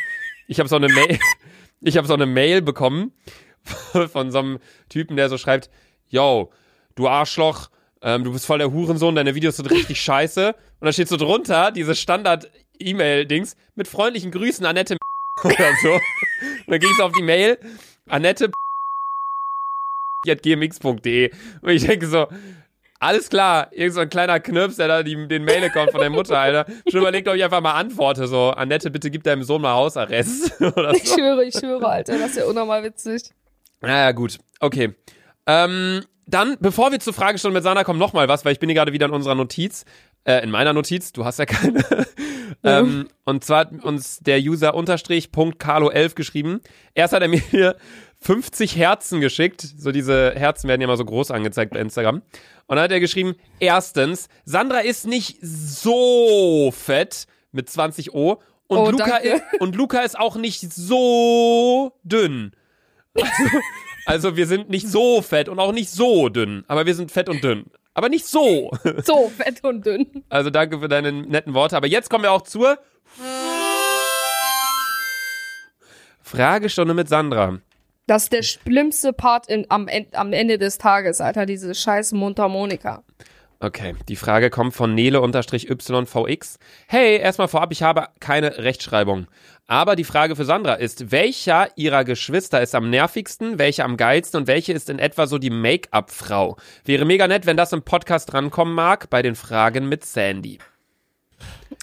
ich 0.48 0.60
hab 0.60 0.68
so 0.68 0.76
eine 0.76 0.88
Mail, 0.88 1.18
ich 1.80 1.96
habe 1.96 2.06
so 2.06 2.14
eine 2.14 2.26
Mail 2.26 2.62
bekommen 2.62 3.12
von 4.12 4.30
so 4.30 4.38
einem 4.38 4.58
Typen, 4.88 5.16
der 5.16 5.28
so 5.28 5.38
schreibt, 5.38 5.70
yo, 6.08 6.50
du 6.94 7.08
Arschloch, 7.08 7.68
ähm, 8.02 8.24
du 8.24 8.32
bist 8.32 8.46
voll 8.46 8.58
der 8.58 8.72
Hurensohn, 8.72 9.14
deine 9.14 9.34
Videos 9.34 9.56
sind 9.56 9.70
richtig 9.70 10.00
scheiße. 10.00 10.54
Und 10.80 10.86
da 10.86 10.92
steht 10.92 11.08
so 11.08 11.16
drunter, 11.16 11.70
diese 11.72 11.94
Standard-E-Mail-Dings, 11.94 13.56
mit 13.74 13.88
freundlichen 13.88 14.30
Grüßen, 14.30 14.66
Annette 14.66 14.96
oder 15.42 15.74
so. 15.82 15.92
Und 15.92 16.00
dann 16.68 16.80
ging 16.80 16.90
es 16.90 17.00
auf 17.00 17.12
die 17.12 17.22
Mail, 17.22 17.58
Annette 18.06 18.50
gmx.de. 20.24 21.30
Und 21.60 21.70
ich 21.70 21.86
denke 21.86 22.06
so, 22.06 22.26
alles 23.04 23.28
klar, 23.28 23.68
irgend 23.72 23.94
so 23.94 24.00
ein 24.00 24.08
kleiner 24.08 24.40
Knirps, 24.40 24.76
der 24.76 24.88
da 24.88 25.02
die, 25.02 25.28
den 25.28 25.44
Mail-Account 25.44 25.90
von 25.90 26.00
der 26.00 26.10
Mutter, 26.10 26.38
Alter. 26.38 26.64
Schon 26.90 27.00
überlegt, 27.00 27.28
ob 27.28 27.34
ich 27.34 27.44
einfach 27.44 27.60
mal 27.60 27.74
antworte, 27.74 28.26
so, 28.26 28.50
Annette, 28.50 28.90
bitte 28.90 29.10
gib 29.10 29.22
deinem 29.24 29.42
Sohn 29.42 29.60
mal 29.60 29.74
Hausarrest. 29.74 30.60
oder 30.60 30.92
Ich 30.94 31.04
so. 31.08 31.16
schwöre, 31.16 31.44
ich 31.44 31.54
schwöre, 31.54 31.86
Alter, 31.86 32.18
das 32.18 32.30
ist 32.30 32.36
ja 32.38 32.46
unnormal 32.46 32.82
witzig. 32.82 33.30
Naja, 33.82 34.12
gut, 34.12 34.38
okay. 34.60 34.94
Ähm, 35.46 36.02
dann, 36.26 36.56
bevor 36.60 36.92
wir 36.92 37.00
zur 37.00 37.12
Fragestunde 37.12 37.54
mit 37.54 37.62
Sana 37.62 37.84
kommen, 37.84 37.98
noch 37.98 38.14
mal 38.14 38.28
was, 38.28 38.44
weil 38.46 38.52
ich 38.52 38.58
bin 38.58 38.70
hier 38.70 38.76
gerade 38.76 38.94
wieder 38.94 39.06
in 39.06 39.12
unserer 39.12 39.34
Notiz, 39.34 39.84
äh, 40.24 40.42
in 40.42 40.50
meiner 40.50 40.72
Notiz, 40.72 41.12
du 41.12 41.26
hast 41.26 41.38
ja 41.38 41.44
keine. 41.44 41.84
ähm, 42.64 43.08
und 43.24 43.44
zwar 43.44 43.60
hat 43.60 43.84
uns 43.84 44.20
der 44.20 44.38
User 44.38 44.74
unterstrich 44.74 45.30
Punkt 45.30 45.58
Carlo 45.58 45.90
11 45.90 46.14
geschrieben. 46.14 46.60
Erst 46.94 47.12
hat 47.12 47.20
er 47.20 47.28
mir 47.28 47.40
hier 47.50 47.76
50 48.24 48.76
Herzen 48.76 49.20
geschickt. 49.20 49.60
So 49.60 49.92
diese 49.92 50.32
Herzen 50.34 50.66
werden 50.66 50.80
ja 50.80 50.86
mal 50.86 50.96
so 50.96 51.04
groß 51.04 51.30
angezeigt 51.30 51.74
bei 51.74 51.80
Instagram. 51.80 52.22
Und 52.66 52.76
dann 52.76 52.84
hat 52.84 52.90
er 52.90 53.00
geschrieben, 53.00 53.34
erstens, 53.60 54.28
Sandra 54.46 54.78
ist 54.78 55.06
nicht 55.06 55.38
so 55.42 56.72
fett 56.74 57.26
mit 57.52 57.68
20 57.68 58.14
O 58.14 58.40
und, 58.66 58.78
Oh, 58.78 58.90
Luca, 58.90 59.18
ist, 59.18 59.42
und 59.60 59.76
Luca 59.76 60.00
ist 60.00 60.18
auch 60.18 60.36
nicht 60.36 60.72
so 60.72 61.92
dünn. 62.02 62.52
Also, 63.14 63.28
also 64.06 64.36
wir 64.36 64.46
sind 64.46 64.70
nicht 64.70 64.88
so 64.88 65.20
fett 65.20 65.50
und 65.50 65.58
auch 65.58 65.72
nicht 65.72 65.90
so 65.90 66.30
dünn, 66.30 66.64
aber 66.66 66.86
wir 66.86 66.94
sind 66.94 67.12
fett 67.12 67.28
und 67.28 67.44
dünn. 67.44 67.66
Aber 67.92 68.08
nicht 68.08 68.26
so. 68.26 68.72
So, 69.04 69.28
fett 69.28 69.62
und 69.62 69.84
dünn. 69.84 70.24
Also 70.30 70.48
danke 70.48 70.80
für 70.80 70.88
deine 70.88 71.12
netten 71.12 71.52
Worte. 71.54 71.76
Aber 71.76 71.86
jetzt 71.86 72.08
kommen 72.10 72.24
wir 72.24 72.32
auch 72.32 72.42
zur 72.42 72.78
Fragestunde 76.22 76.94
mit 76.94 77.08
Sandra. 77.08 77.58
Das 78.06 78.24
ist 78.24 78.32
der 78.32 78.42
schlimmste 78.42 79.12
Part 79.12 79.48
in, 79.48 79.66
am, 79.70 79.88
am 80.12 80.32
Ende 80.32 80.58
des 80.58 80.78
Tages, 80.78 81.20
Alter, 81.20 81.46
diese 81.46 81.74
scheiß 81.74 82.12
Mundharmonika. 82.12 83.02
Okay, 83.60 83.94
die 84.08 84.16
Frage 84.16 84.50
kommt 84.50 84.74
von 84.74 84.94
Nele-YVX. 84.94 86.58
Hey, 86.86 87.16
erstmal 87.16 87.48
vorab, 87.48 87.72
ich 87.72 87.82
habe 87.82 88.08
keine 88.20 88.58
Rechtschreibung. 88.58 89.26
Aber 89.66 89.96
die 89.96 90.04
Frage 90.04 90.36
für 90.36 90.44
Sandra 90.44 90.74
ist, 90.74 91.10
welcher 91.12 91.68
ihrer 91.76 92.04
Geschwister 92.04 92.60
ist 92.60 92.74
am 92.74 92.90
nervigsten, 92.90 93.58
welche 93.58 93.84
am 93.84 93.96
geilsten 93.96 94.40
und 94.40 94.48
welche 94.48 94.74
ist 94.74 94.90
in 94.90 94.98
etwa 94.98 95.26
so 95.26 95.38
die 95.38 95.48
Make-up-Frau? 95.48 96.58
Wäre 96.84 97.06
mega 97.06 97.26
nett, 97.26 97.46
wenn 97.46 97.56
das 97.56 97.72
im 97.72 97.80
Podcast 97.82 98.34
rankommen 98.34 98.74
mag, 98.74 99.08
bei 99.08 99.22
den 99.22 99.34
Fragen 99.34 99.88
mit 99.88 100.04
Sandy. 100.04 100.58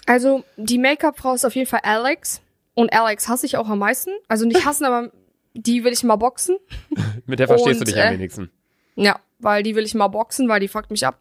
Also, 0.06 0.44
die 0.56 0.78
Make-up-Frau 0.78 1.34
ist 1.34 1.44
auf 1.44 1.56
jeden 1.56 1.66
Fall 1.66 1.80
Alex. 1.82 2.40
Und 2.74 2.92
Alex 2.92 3.28
hasse 3.28 3.44
ich 3.44 3.56
auch 3.56 3.68
am 3.68 3.80
meisten. 3.80 4.10
Also 4.28 4.46
nicht 4.46 4.64
hassen, 4.64 4.84
aber 4.84 5.10
die 5.54 5.84
will 5.84 5.92
ich 5.92 6.02
mal 6.02 6.16
boxen. 6.16 6.56
Mit 7.26 7.38
der 7.38 7.46
verstehst 7.46 7.80
Und, 7.80 7.88
du 7.88 7.92
dich 7.92 8.02
am 8.02 8.08
äh, 8.08 8.14
wenigsten. 8.14 8.50
Ja, 8.96 9.18
weil 9.38 9.62
die 9.62 9.74
will 9.74 9.84
ich 9.84 9.94
mal 9.94 10.08
boxen, 10.08 10.48
weil 10.48 10.60
die 10.60 10.68
fuckt 10.68 10.90
mich 10.90 11.06
ab. 11.06 11.18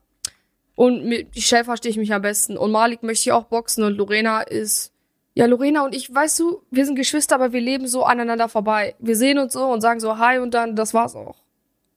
Und 0.76 1.06
mit 1.06 1.36
Michelle 1.36 1.66
verstehe 1.66 1.92
ich 1.92 1.98
mich 1.98 2.14
am 2.14 2.22
besten. 2.22 2.58
Und 2.58 2.72
Malik 2.72 3.04
möchte 3.04 3.30
ich 3.30 3.32
auch 3.32 3.46
boxen 3.46 3.84
und 3.84 3.98
Lorena 3.98 4.42
ist. 4.42 4.92
Ja, 5.34 5.46
Lorena 5.46 5.86
und 5.86 5.96
ich, 5.96 6.14
weißt 6.14 6.40
du, 6.40 6.62
wir 6.72 6.86
sind 6.86 6.96
Geschwister, 6.96 7.36
aber 7.36 7.54
wir 7.54 7.62
leben 7.62 7.88
so 7.88 8.04
aneinander 8.04 8.50
vorbei. 8.50 8.96
Wir 9.00 9.16
sehen 9.16 9.38
uns 9.38 9.54
so 9.54 9.66
und 9.66 9.82
sagen 9.82 10.00
so 10.00 10.18
Hi 10.18 10.40
und 10.40 10.54
dann, 10.54 10.76
das 10.76 10.94
war's 10.94 11.16
auch. 11.16 11.38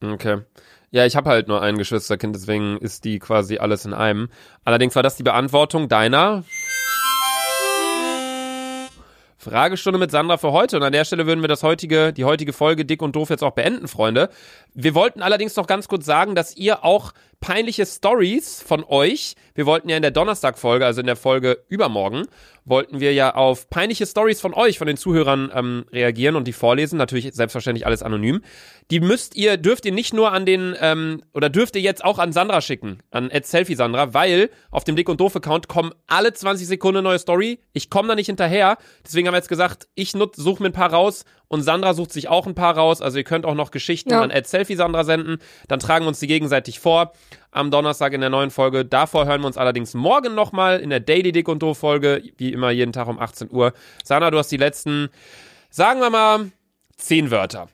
Okay. 0.01 0.41
Ja, 0.91 1.05
ich 1.05 1.15
habe 1.17 1.29
halt 1.29 1.49
nur 1.49 1.61
ein 1.61 1.77
Geschwisterkind, 1.77 2.35
deswegen 2.35 2.77
ist 2.77 3.03
die 3.03 3.19
quasi 3.19 3.57
alles 3.57 3.85
in 3.85 3.93
einem. 3.93 4.29
Allerdings 4.63 4.95
war 4.95 5.03
das 5.03 5.17
die 5.17 5.23
Beantwortung 5.23 5.89
deiner 5.89 6.45
Fragestunde 9.45 9.99
mit 9.99 10.09
Sandra 10.09 10.37
für 10.37 10.51
heute. 10.51 10.77
Und 10.77 10.83
an 10.83 10.91
der 10.91 11.05
Stelle 11.05 11.27
würden 11.27 11.41
wir 11.41 11.47
das 11.47 11.61
heutige, 11.61 12.11
die 12.11 12.25
heutige 12.25 12.51
Folge 12.51 12.83
Dick 12.83 13.03
und 13.03 13.15
Doof 13.15 13.29
jetzt 13.29 13.43
auch 13.43 13.51
beenden, 13.51 13.87
Freunde. 13.87 14.29
Wir 14.73 14.95
wollten 14.95 15.21
allerdings 15.21 15.55
noch 15.55 15.67
ganz 15.67 15.87
kurz 15.87 16.03
sagen, 16.05 16.33
dass 16.33 16.57
ihr 16.57 16.83
auch 16.83 17.13
peinliche 17.41 17.85
Stories 17.85 18.63
von 18.63 18.83
euch, 18.83 19.35
wir 19.53 19.67
wollten 19.67 19.87
ja 19.87 19.97
in 19.97 20.01
der 20.01 20.09
Donnerstag-Folge, 20.09 20.83
also 20.83 21.01
in 21.01 21.05
der 21.05 21.15
Folge 21.15 21.63
übermorgen, 21.69 22.25
wollten 22.65 22.99
wir 22.99 23.13
ja 23.13 23.35
auf 23.35 23.69
peinliche 23.69 24.05
Stories 24.05 24.41
von 24.41 24.53
euch, 24.53 24.77
von 24.77 24.87
den 24.87 24.97
Zuhörern 24.97 25.51
ähm, 25.53 25.85
reagieren 25.91 26.35
und 26.35 26.47
die 26.47 26.53
vorlesen. 26.53 26.97
Natürlich 26.97 27.33
selbstverständlich 27.33 27.85
alles 27.85 28.03
anonym. 28.03 28.41
Die 28.91 28.99
müsst 28.99 29.35
ihr, 29.35 29.57
dürft 29.57 29.85
ihr 29.85 29.91
nicht 29.91 30.13
nur 30.13 30.31
an 30.31 30.45
den, 30.45 30.75
ähm, 30.81 31.23
oder 31.33 31.49
dürft 31.49 31.75
ihr 31.75 31.81
jetzt 31.81 32.03
auch 32.03 32.19
an 32.19 32.33
Sandra 32.33 32.61
schicken, 32.61 32.99
an 33.11 33.29
Selfie 33.43 33.75
Sandra, 33.75 34.13
weil 34.13 34.49
auf 34.71 34.83
dem 34.83 34.95
Dick 34.95 35.09
und 35.09 35.19
Doof 35.19 35.35
Account 35.35 35.67
kommen 35.67 35.91
alle 36.07 36.33
20 36.33 36.67
Sekunden 36.67 37.03
neue 37.03 37.19
Story. 37.19 37.59
Ich 37.73 37.89
komme 37.89 38.07
da 38.07 38.15
nicht 38.15 38.27
hinterher. 38.27 38.77
Deswegen 39.05 39.27
haben 39.27 39.33
wir 39.33 39.39
jetzt 39.39 39.49
gesagt, 39.49 39.87
ich 39.95 40.11
suche 40.11 40.61
mir 40.61 40.69
ein 40.69 40.73
paar 40.73 40.91
raus 40.91 41.23
und 41.47 41.61
Sandra 41.61 41.93
sucht 41.93 42.11
sich 42.11 42.27
auch 42.27 42.47
ein 42.47 42.55
paar 42.55 42.75
raus. 42.75 43.01
Also 43.01 43.17
ihr 43.17 43.23
könnt 43.23 43.45
auch 43.45 43.55
noch 43.55 43.71
Geschichten 43.71 44.11
ja. 44.11 44.21
an 44.21 44.31
Selfie 44.43 44.75
Sandra 44.75 45.03
senden. 45.03 45.37
Dann 45.67 45.79
tragen 45.79 46.05
wir 46.05 46.09
uns 46.09 46.19
die 46.19 46.27
gegenseitig 46.27 46.79
vor 46.79 47.13
am 47.55 47.71
Donnerstag 47.71 48.13
in 48.13 48.21
der 48.21 48.29
neuen 48.29 48.51
Folge. 48.51 48.85
Davor 48.85 49.25
hören 49.25 49.41
wir 49.41 49.47
uns 49.47 49.57
allerdings 49.57 49.93
morgen 49.93 50.35
nochmal 50.35 50.79
in 50.79 50.89
der 50.89 50.99
Daily 50.99 51.31
Dick 51.31 51.47
und 51.47 51.59
Doof 51.63 51.77
Folge, 51.77 52.21
wie 52.37 52.51
immer 52.51 52.69
jeden 52.69 52.91
Tag 52.91 53.07
um 53.07 53.17
18 53.17 53.49
Uhr. 53.49 53.73
Sandra, 54.03 54.29
du 54.29 54.37
hast 54.37 54.51
die 54.51 54.57
letzten, 54.57 55.09
sagen 55.69 56.01
wir 56.01 56.09
mal, 56.09 56.51
zehn 56.97 57.31
Wörter. 57.31 57.69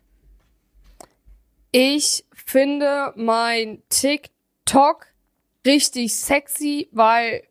Ich 1.71 2.25
finde 2.33 3.13
mein 3.15 3.81
TikTok 3.89 5.07
richtig 5.65 6.15
sexy, 6.15 6.89
weil 6.91 7.43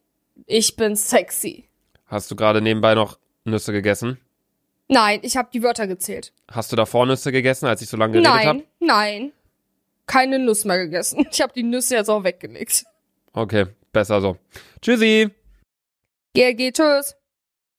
ich 0.46 0.76
bin 0.76 0.94
sexy. 0.94 1.68
Hast 2.06 2.30
du 2.30 2.36
gerade 2.36 2.60
nebenbei 2.60 2.94
noch 2.94 3.18
Nüsse 3.44 3.72
gegessen? 3.72 4.18
Nein, 4.88 5.20
ich 5.22 5.36
habe 5.36 5.48
die 5.52 5.62
Wörter 5.62 5.86
gezählt. 5.86 6.32
Hast 6.50 6.70
du 6.70 6.76
davor 6.76 7.06
Nüsse 7.06 7.32
gegessen, 7.32 7.66
als 7.66 7.82
ich 7.82 7.88
so 7.88 7.96
lange 7.96 8.14
geredet 8.14 8.32
habe? 8.32 8.44
Nein, 8.44 8.58
hab? 8.58 8.64
nein. 8.78 9.32
Keine 10.06 10.38
Nuss 10.38 10.64
mehr 10.64 10.78
gegessen. 10.78 11.26
Ich 11.32 11.40
habe 11.40 11.52
die 11.52 11.62
Nüsse 11.62 11.96
jetzt 11.96 12.08
auch 12.08 12.24
weggelegt. 12.24 12.84
Okay, 13.32 13.66
besser 13.92 14.20
so. 14.20 14.36
Tschüssi. 14.80 15.30
GG, 16.34 16.72
tschüss. 16.72 17.16